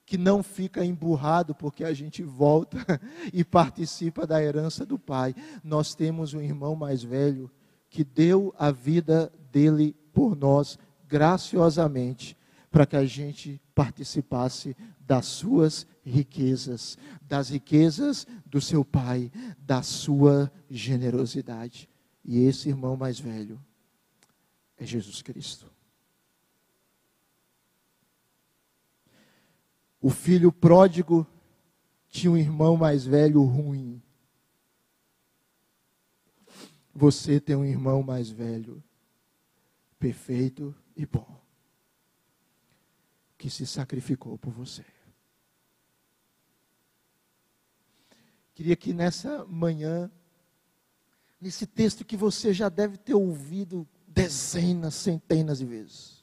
que 0.09 0.17
não 0.17 0.43
fica 0.43 0.83
emburrado 0.83 1.55
porque 1.55 1.85
a 1.85 1.93
gente 1.93 2.23
volta 2.23 2.79
e 3.31 3.45
participa 3.45 4.27
da 4.27 4.43
herança 4.43 4.87
do 4.87 4.99
Pai. 4.99 5.35
Nós 5.63 5.95
temos 5.95 6.33
um 6.33 6.41
irmão 6.41 6.75
mais 6.75 7.03
velho 7.03 7.51
que 7.91 8.03
deu 8.03 8.55
a 8.59 8.71
vida 8.71 9.31
dele 9.53 9.95
por 10.15 10.35
nós 10.35 10.79
graciosamente 11.07 12.35
para 12.71 12.87
que 12.87 12.97
a 12.97 13.05
gente 13.05 13.61
participasse 13.75 14.75
das 14.99 15.27
suas 15.27 15.87
riquezas, 16.03 16.97
das 17.21 17.51
riquezas 17.51 18.27
do 18.47 18.63
seu 18.63 18.87
Pai, 18.87 19.31
da 19.59 19.83
sua 19.83 20.51
generosidade. 20.71 21.87
E 22.25 22.39
esse 22.45 22.71
irmão 22.71 22.97
mais 22.97 23.21
velho 23.21 23.61
é 24.79 24.87
Jesus 24.87 25.21
Cristo. 25.21 25.78
O 30.01 30.11
filho 30.11 30.53
pródigo 30.53 31.27
tinha 32.09 32.31
um 32.31 32.37
irmão 32.37 32.77
mais 32.77 33.05
velho 33.05 33.43
ruim. 33.43 34.01
Você 36.95 37.41
tem 37.41 37.57
um 37.57 37.65
irmão 37.65 38.03
mais 38.03 38.29
velho, 38.29 38.83
perfeito 39.99 40.75
e 40.97 41.07
bom, 41.07 41.41
que 43.37 43.49
se 43.49 43.67
sacrificou 43.67 44.37
por 44.37 44.53
você. 44.53 44.85
Queria 48.55 48.75
que 48.75 48.93
nessa 48.93 49.45
manhã, 49.45 50.11
nesse 51.41 51.65
texto 51.65 52.05
que 52.05 52.17
você 52.17 52.53
já 52.53 52.69
deve 52.69 52.97
ter 52.97 53.15
ouvido 53.15 53.87
dezenas, 54.09 54.95
centenas 54.95 55.59
de 55.59 55.67
vezes, 55.67 56.18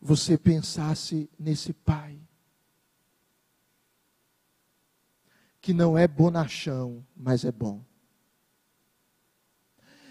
você 0.00 0.38
pensasse 0.38 1.28
nesse 1.38 1.72
pai, 1.72 2.20
que 5.60 5.74
não 5.74 5.98
é 5.98 6.08
bonachão, 6.08 7.06
mas 7.14 7.44
é 7.44 7.52
bom. 7.52 7.84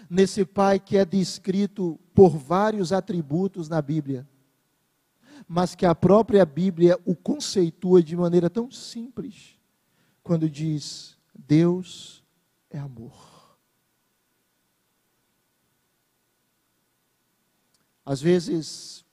Nesse 0.08 0.44
pai 0.44 0.78
que 0.78 0.96
é 0.96 1.04
descrito 1.04 1.98
por 2.14 2.36
vários 2.36 2.92
atributos 2.92 3.68
na 3.68 3.82
Bíblia 3.82 4.28
mas 5.46 5.74
que 5.74 5.86
a 5.86 5.94
própria 5.94 6.44
Bíblia 6.44 6.98
o 7.04 7.14
conceitua 7.14 8.02
de 8.02 8.16
maneira 8.16 8.48
tão 8.48 8.70
simples, 8.70 9.58
quando 10.22 10.48
diz: 10.48 11.18
Deus 11.34 12.24
é 12.70 12.78
amor. 12.78 13.58
Às 18.04 18.20
vezes, 18.20 19.04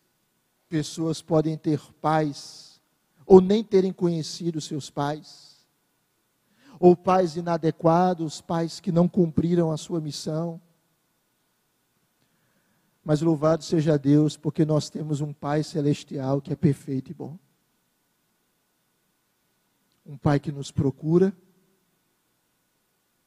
pessoas 0.69 1.21
podem 1.21 1.57
ter 1.57 1.79
pais, 2.01 2.81
ou 3.25 3.41
nem 3.41 3.63
terem 3.63 3.91
conhecido 3.91 4.61
seus 4.61 4.89
pais, 4.89 5.65
ou 6.79 6.95
pais 6.95 7.35
inadequados, 7.35 8.41
pais 8.41 8.79
que 8.79 8.91
não 8.91 9.07
cumpriram 9.07 9.71
a 9.71 9.77
sua 9.77 9.99
missão, 9.99 10.61
mas 13.07 13.21
louvado 13.21 13.63
seja 13.63 13.97
Deus, 13.97 14.35
porque 14.35 14.65
nós 14.65 14.89
temos 14.89 15.21
um 15.21 15.31
Pai 15.31 15.63
celestial 15.63 16.41
que 16.41 16.51
é 16.51 16.57
perfeito 16.57 17.09
e 17.09 17.13
bom. 17.13 17.39
Um 20.05 20.17
Pai 20.17 20.41
que 20.41 20.51
nos 20.51 20.71
procura. 20.71 21.33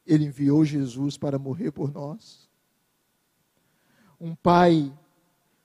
Ele 0.05 0.25
enviou 0.25 0.63
Jesus 0.63 1.17
para 1.17 1.39
morrer 1.39 1.71
por 1.71 1.91
nós. 1.91 2.47
Um 4.19 4.35
Pai 4.35 4.95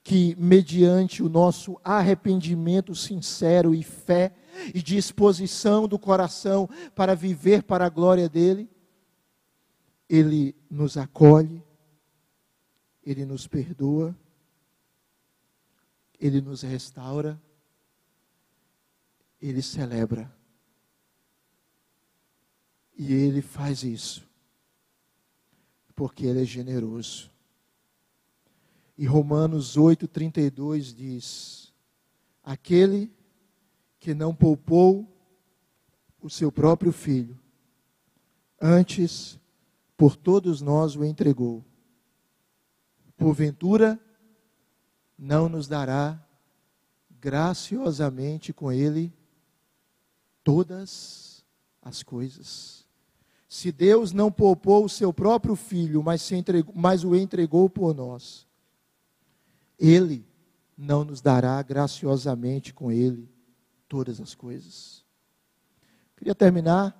que, 0.07 0.37
mediante 0.37 1.21
o 1.21 1.27
nosso 1.27 1.77
arrependimento 1.83 2.95
sincero 2.95 3.75
e 3.75 3.83
fé 3.83 4.33
e 4.73 4.81
disposição 4.81 5.85
do 5.85 5.99
coração 5.99 6.69
para 6.95 7.13
viver 7.13 7.61
para 7.61 7.85
a 7.85 7.89
glória 7.89 8.29
dEle, 8.29 8.69
Ele 10.07 10.55
nos 10.71 10.95
acolhe, 10.95 11.61
ele 13.05 13.25
nos 13.25 13.47
perdoa, 13.47 14.15
Ele 16.17 16.39
nos 16.39 16.61
restaura, 16.61 17.37
Ele 19.41 19.61
celebra. 19.61 20.33
E 22.97 23.11
Ele 23.13 23.41
faz 23.41 23.83
isso, 23.83 24.25
porque 25.93 26.25
Ele 26.25 26.43
é 26.43 26.45
generoso. 26.45 27.29
E 28.97 29.05
Romanos 29.05 29.77
8,32 29.77 30.93
diz: 30.93 31.73
Aquele 32.43 33.11
que 33.99 34.13
não 34.13 34.33
poupou 34.33 35.07
o 36.21 36.29
seu 36.29 36.51
próprio 36.51 36.91
filho, 36.91 37.39
antes 38.59 39.39
por 39.95 40.15
todos 40.15 40.61
nós 40.61 40.95
o 40.95 41.03
entregou 41.05 41.63
porventura 43.17 43.99
não 45.17 45.49
nos 45.49 45.67
dará 45.67 46.23
graciosamente 47.19 48.53
com 48.53 48.71
Ele 48.71 49.11
todas 50.43 51.43
as 51.81 52.03
coisas. 52.03 52.85
Se 53.49 53.71
Deus 53.71 54.11
não 54.11 54.31
poupou 54.31 54.85
o 54.85 54.89
seu 54.89 55.11
próprio 55.11 55.55
filho, 55.55 56.03
mas, 56.03 56.31
entregou, 56.31 56.73
mas 56.75 57.03
o 57.03 57.15
entregou 57.15 57.67
por 57.69 57.95
nós, 57.95 58.46
Ele 59.79 60.25
não 60.77 61.03
nos 61.03 61.21
dará 61.21 61.61
graciosamente 61.61 62.73
com 62.73 62.91
Ele 62.91 63.29
todas 63.87 64.19
as 64.19 64.35
coisas. 64.35 65.05
Queria 66.15 66.35
terminar 66.35 66.95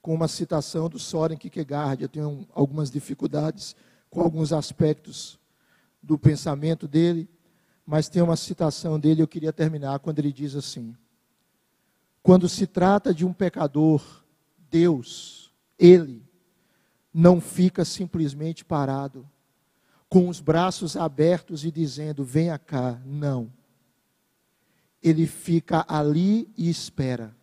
com 0.00 0.12
uma 0.14 0.26
citação 0.26 0.88
do 0.88 0.98
Soren 0.98 1.36
Kierkegaard. 1.36 2.02
Eu 2.02 2.08
tenho 2.08 2.46
algumas 2.52 2.90
dificuldades 2.90 3.76
com 4.10 4.20
alguns 4.20 4.52
aspectos 4.52 5.38
do 6.02 6.18
pensamento 6.18 6.88
dele, 6.88 7.30
mas 7.86 8.08
tem 8.08 8.20
uma 8.20 8.36
citação 8.36 8.98
dele, 8.98 9.22
eu 9.22 9.28
queria 9.28 9.52
terminar, 9.52 10.00
quando 10.00 10.18
ele 10.18 10.32
diz 10.32 10.56
assim: 10.56 10.96
Quando 12.22 12.48
se 12.48 12.66
trata 12.66 13.14
de 13.14 13.24
um 13.24 13.32
pecador, 13.32 14.24
Deus, 14.70 15.52
Ele, 15.78 16.26
não 17.12 17.40
fica 17.40 17.84
simplesmente 17.84 18.64
parado, 18.64 19.28
com 20.12 20.28
os 20.28 20.40
braços 20.40 20.94
abertos 20.94 21.64
e 21.64 21.70
dizendo: 21.70 22.22
Venha 22.22 22.58
cá. 22.58 23.00
Não. 23.06 23.50
Ele 25.02 25.26
fica 25.26 25.86
ali 25.88 26.52
e 26.54 26.68
espera 26.68 27.34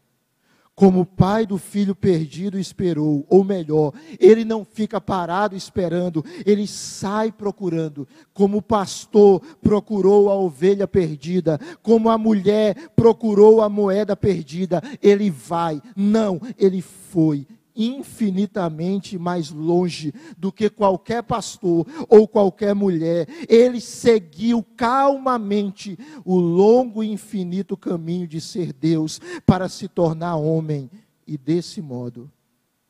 como 0.75 1.01
o 1.01 1.05
pai 1.05 1.45
do 1.45 1.57
filho 1.57 1.93
perdido 1.93 2.57
esperou, 2.57 3.25
ou 3.27 3.43
melhor, 3.43 3.91
ele 4.17 4.45
não 4.45 4.63
fica 4.63 5.01
parado 5.01 5.53
esperando, 5.53 6.23
ele 6.45 6.65
sai 6.65 7.33
procurando, 7.33 8.07
como 8.33 8.59
o 8.59 8.61
pastor 8.61 9.41
procurou 9.61 10.29
a 10.29 10.35
ovelha 10.35 10.87
perdida, 10.87 11.59
como 11.83 12.09
a 12.09 12.17
mulher 12.17 12.91
procurou 12.95 13.61
a 13.61 13.67
moeda 13.67 14.15
perdida, 14.15 14.81
ele 15.03 15.29
vai, 15.29 15.81
não, 15.97 16.39
ele 16.57 16.81
foi, 16.81 17.45
infinitamente 17.79 19.17
mais 19.17 19.49
longe 19.49 20.13
do 20.37 20.51
que 20.51 20.69
qualquer 20.69 21.23
pastor 21.23 21.87
ou 22.09 22.27
qualquer 22.27 22.75
mulher. 22.75 23.25
Ele 23.47 23.79
seguiu 23.79 24.61
calmamente 24.75 25.97
o 26.25 26.37
longo 26.37 27.01
e 27.01 27.09
infinito 27.09 27.77
caminho 27.77 28.27
de 28.27 28.41
ser 28.41 28.73
Deus 28.73 29.21
para 29.45 29.69
se 29.69 29.87
tornar 29.87 30.35
homem. 30.35 30.91
E 31.25 31.37
desse 31.37 31.81
modo, 31.81 32.29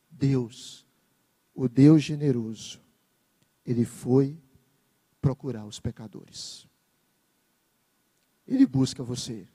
Deus, 0.10 0.86
o 1.54 1.70
Deus 1.70 2.02
generoso, 2.02 2.80
ele 3.64 3.86
foi 3.86 4.36
procurar 5.22 5.66
os 5.66 5.80
pecadores. 5.80 6.68
Ele 8.48 8.66
busca 8.66 9.04
você. 9.04 9.48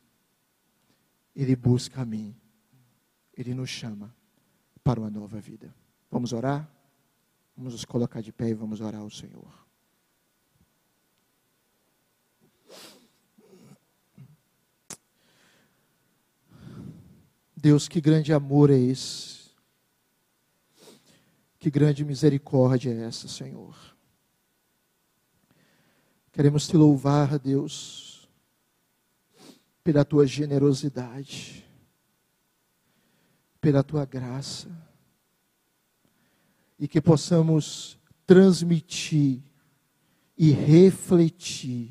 Ele 1.34 1.56
busca 1.56 2.02
a 2.02 2.04
mim. 2.04 2.36
Ele 3.36 3.52
nos 3.52 3.68
chama 3.68 4.14
para 4.84 5.00
uma 5.00 5.10
nova 5.10 5.40
vida. 5.40 5.74
Vamos 6.10 6.34
orar? 6.34 6.70
Vamos 7.56 7.72
nos 7.72 7.84
colocar 7.84 8.20
de 8.20 8.30
pé 8.30 8.50
e 8.50 8.54
vamos 8.54 8.82
orar 8.82 9.00
ao 9.00 9.10
Senhor. 9.10 9.64
Deus, 17.56 17.88
que 17.88 17.98
grande 17.98 18.30
amor 18.30 18.70
é 18.70 18.78
esse? 18.78 19.44
Que 21.58 21.70
grande 21.70 22.04
misericórdia 22.04 22.90
é 22.90 23.06
essa, 23.06 23.26
Senhor? 23.26 23.74
Queremos 26.30 26.68
te 26.68 26.76
louvar, 26.76 27.38
Deus, 27.38 28.28
pela 29.82 30.04
tua 30.04 30.26
generosidade, 30.26 31.63
pela 33.64 33.82
tua 33.82 34.04
graça, 34.04 34.68
e 36.78 36.86
que 36.86 37.00
possamos 37.00 37.98
transmitir 38.26 39.40
e 40.36 40.50
refletir 40.50 41.90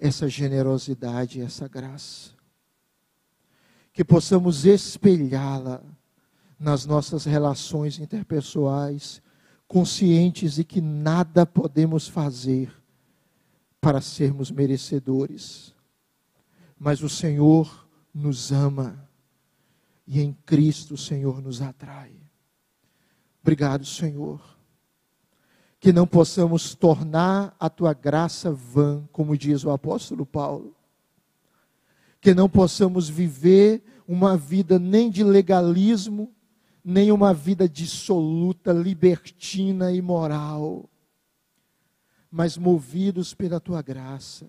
essa 0.00 0.28
generosidade, 0.28 1.40
essa 1.40 1.68
graça 1.68 2.32
que 3.92 4.02
possamos 4.02 4.64
espelhá-la 4.64 5.80
nas 6.58 6.86
nossas 6.86 7.24
relações 7.24 8.00
interpessoais, 8.00 9.22
conscientes 9.68 10.54
de 10.54 10.64
que 10.64 10.80
nada 10.80 11.46
podemos 11.46 12.08
fazer 12.08 12.72
para 13.80 14.00
sermos 14.00 14.50
merecedores. 14.50 15.72
Mas 16.76 17.00
o 17.00 17.08
Senhor 17.08 17.86
nos 18.12 18.50
ama 18.50 19.08
e 20.06 20.20
em 20.20 20.32
Cristo 20.32 20.94
o 20.94 20.98
Senhor 20.98 21.40
nos 21.40 21.62
atrai. 21.62 22.12
Obrigado, 23.40 23.84
Senhor. 23.84 24.40
Que 25.80 25.92
não 25.92 26.06
possamos 26.06 26.74
tornar 26.74 27.56
a 27.58 27.68
tua 27.68 27.92
graça 27.92 28.52
vã, 28.52 29.08
como 29.10 29.36
diz 29.36 29.64
o 29.64 29.70
apóstolo 29.70 30.24
Paulo 30.24 30.76
que 32.22 32.32
não 32.32 32.48
possamos 32.48 33.08
viver 33.08 33.82
uma 34.06 34.36
vida 34.36 34.78
nem 34.78 35.10
de 35.10 35.24
legalismo, 35.24 36.32
nem 36.84 37.10
uma 37.10 37.34
vida 37.34 37.68
dissoluta, 37.68 38.72
libertina 38.72 39.90
e 39.92 40.00
moral, 40.00 40.88
mas 42.30 42.56
movidos 42.56 43.34
pela 43.34 43.58
tua 43.58 43.82
graça, 43.82 44.48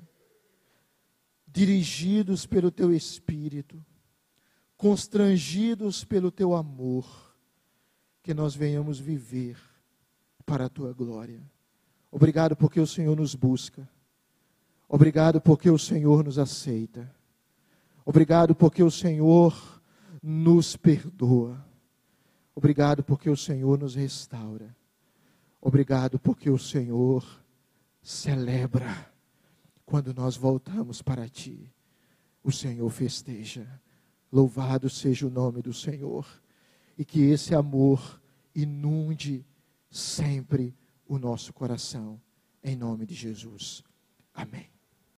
dirigidos 1.48 2.46
pelo 2.46 2.70
teu 2.70 2.94
espírito, 2.94 3.84
constrangidos 4.84 6.04
pelo 6.04 6.30
teu 6.30 6.54
amor, 6.54 7.06
que 8.22 8.34
nós 8.34 8.54
venhamos 8.54 9.00
viver 9.00 9.58
para 10.46 10.66
a 10.66 10.70
tua 10.70 10.92
glória. 10.92 11.42
Obrigado 12.12 12.54
porque 12.54 12.82
o 12.82 12.86
Senhor 12.86 13.16
nos 13.16 13.34
busca. 13.34 13.90
Obrigado 14.90 15.40
porque 15.40 15.70
o 15.70 15.80
Senhor 15.80 16.22
nos 16.26 16.38
aceita. 16.38 17.10
Obrigado 18.06 18.54
porque 18.54 18.84
o 18.84 18.92
Senhor 18.92 19.82
nos 20.22 20.76
perdoa. 20.76 21.66
Obrigado 22.54 23.06
porque 23.06 23.30
o 23.30 23.38
Senhor 23.38 23.80
nos 23.80 23.96
restaura. 23.96 24.76
Obrigado 25.62 26.20
porque 26.20 26.50
o 26.50 26.60
Senhor 26.60 27.26
celebra 28.02 29.10
quando 29.86 30.14
nós 30.14 30.36
voltamos 30.36 31.02
para 31.02 31.30
ti. 31.30 31.72
O 32.44 32.52
Senhor 32.52 32.90
festeja. 32.90 33.82
Louvado 34.34 34.90
seja 34.90 35.28
o 35.28 35.30
nome 35.30 35.62
do 35.62 35.72
Senhor. 35.72 36.26
E 36.98 37.06
que 37.06 37.22
esse 37.22 37.54
amor 37.54 38.20
inunde 38.56 39.46
sempre 39.92 40.76
o 41.08 41.20
nosso 41.20 41.54
coração. 41.54 42.20
Em 42.64 42.76
nome 42.76 43.06
de 43.06 43.14
Jesus. 43.14 43.84
Amém. 44.34 44.73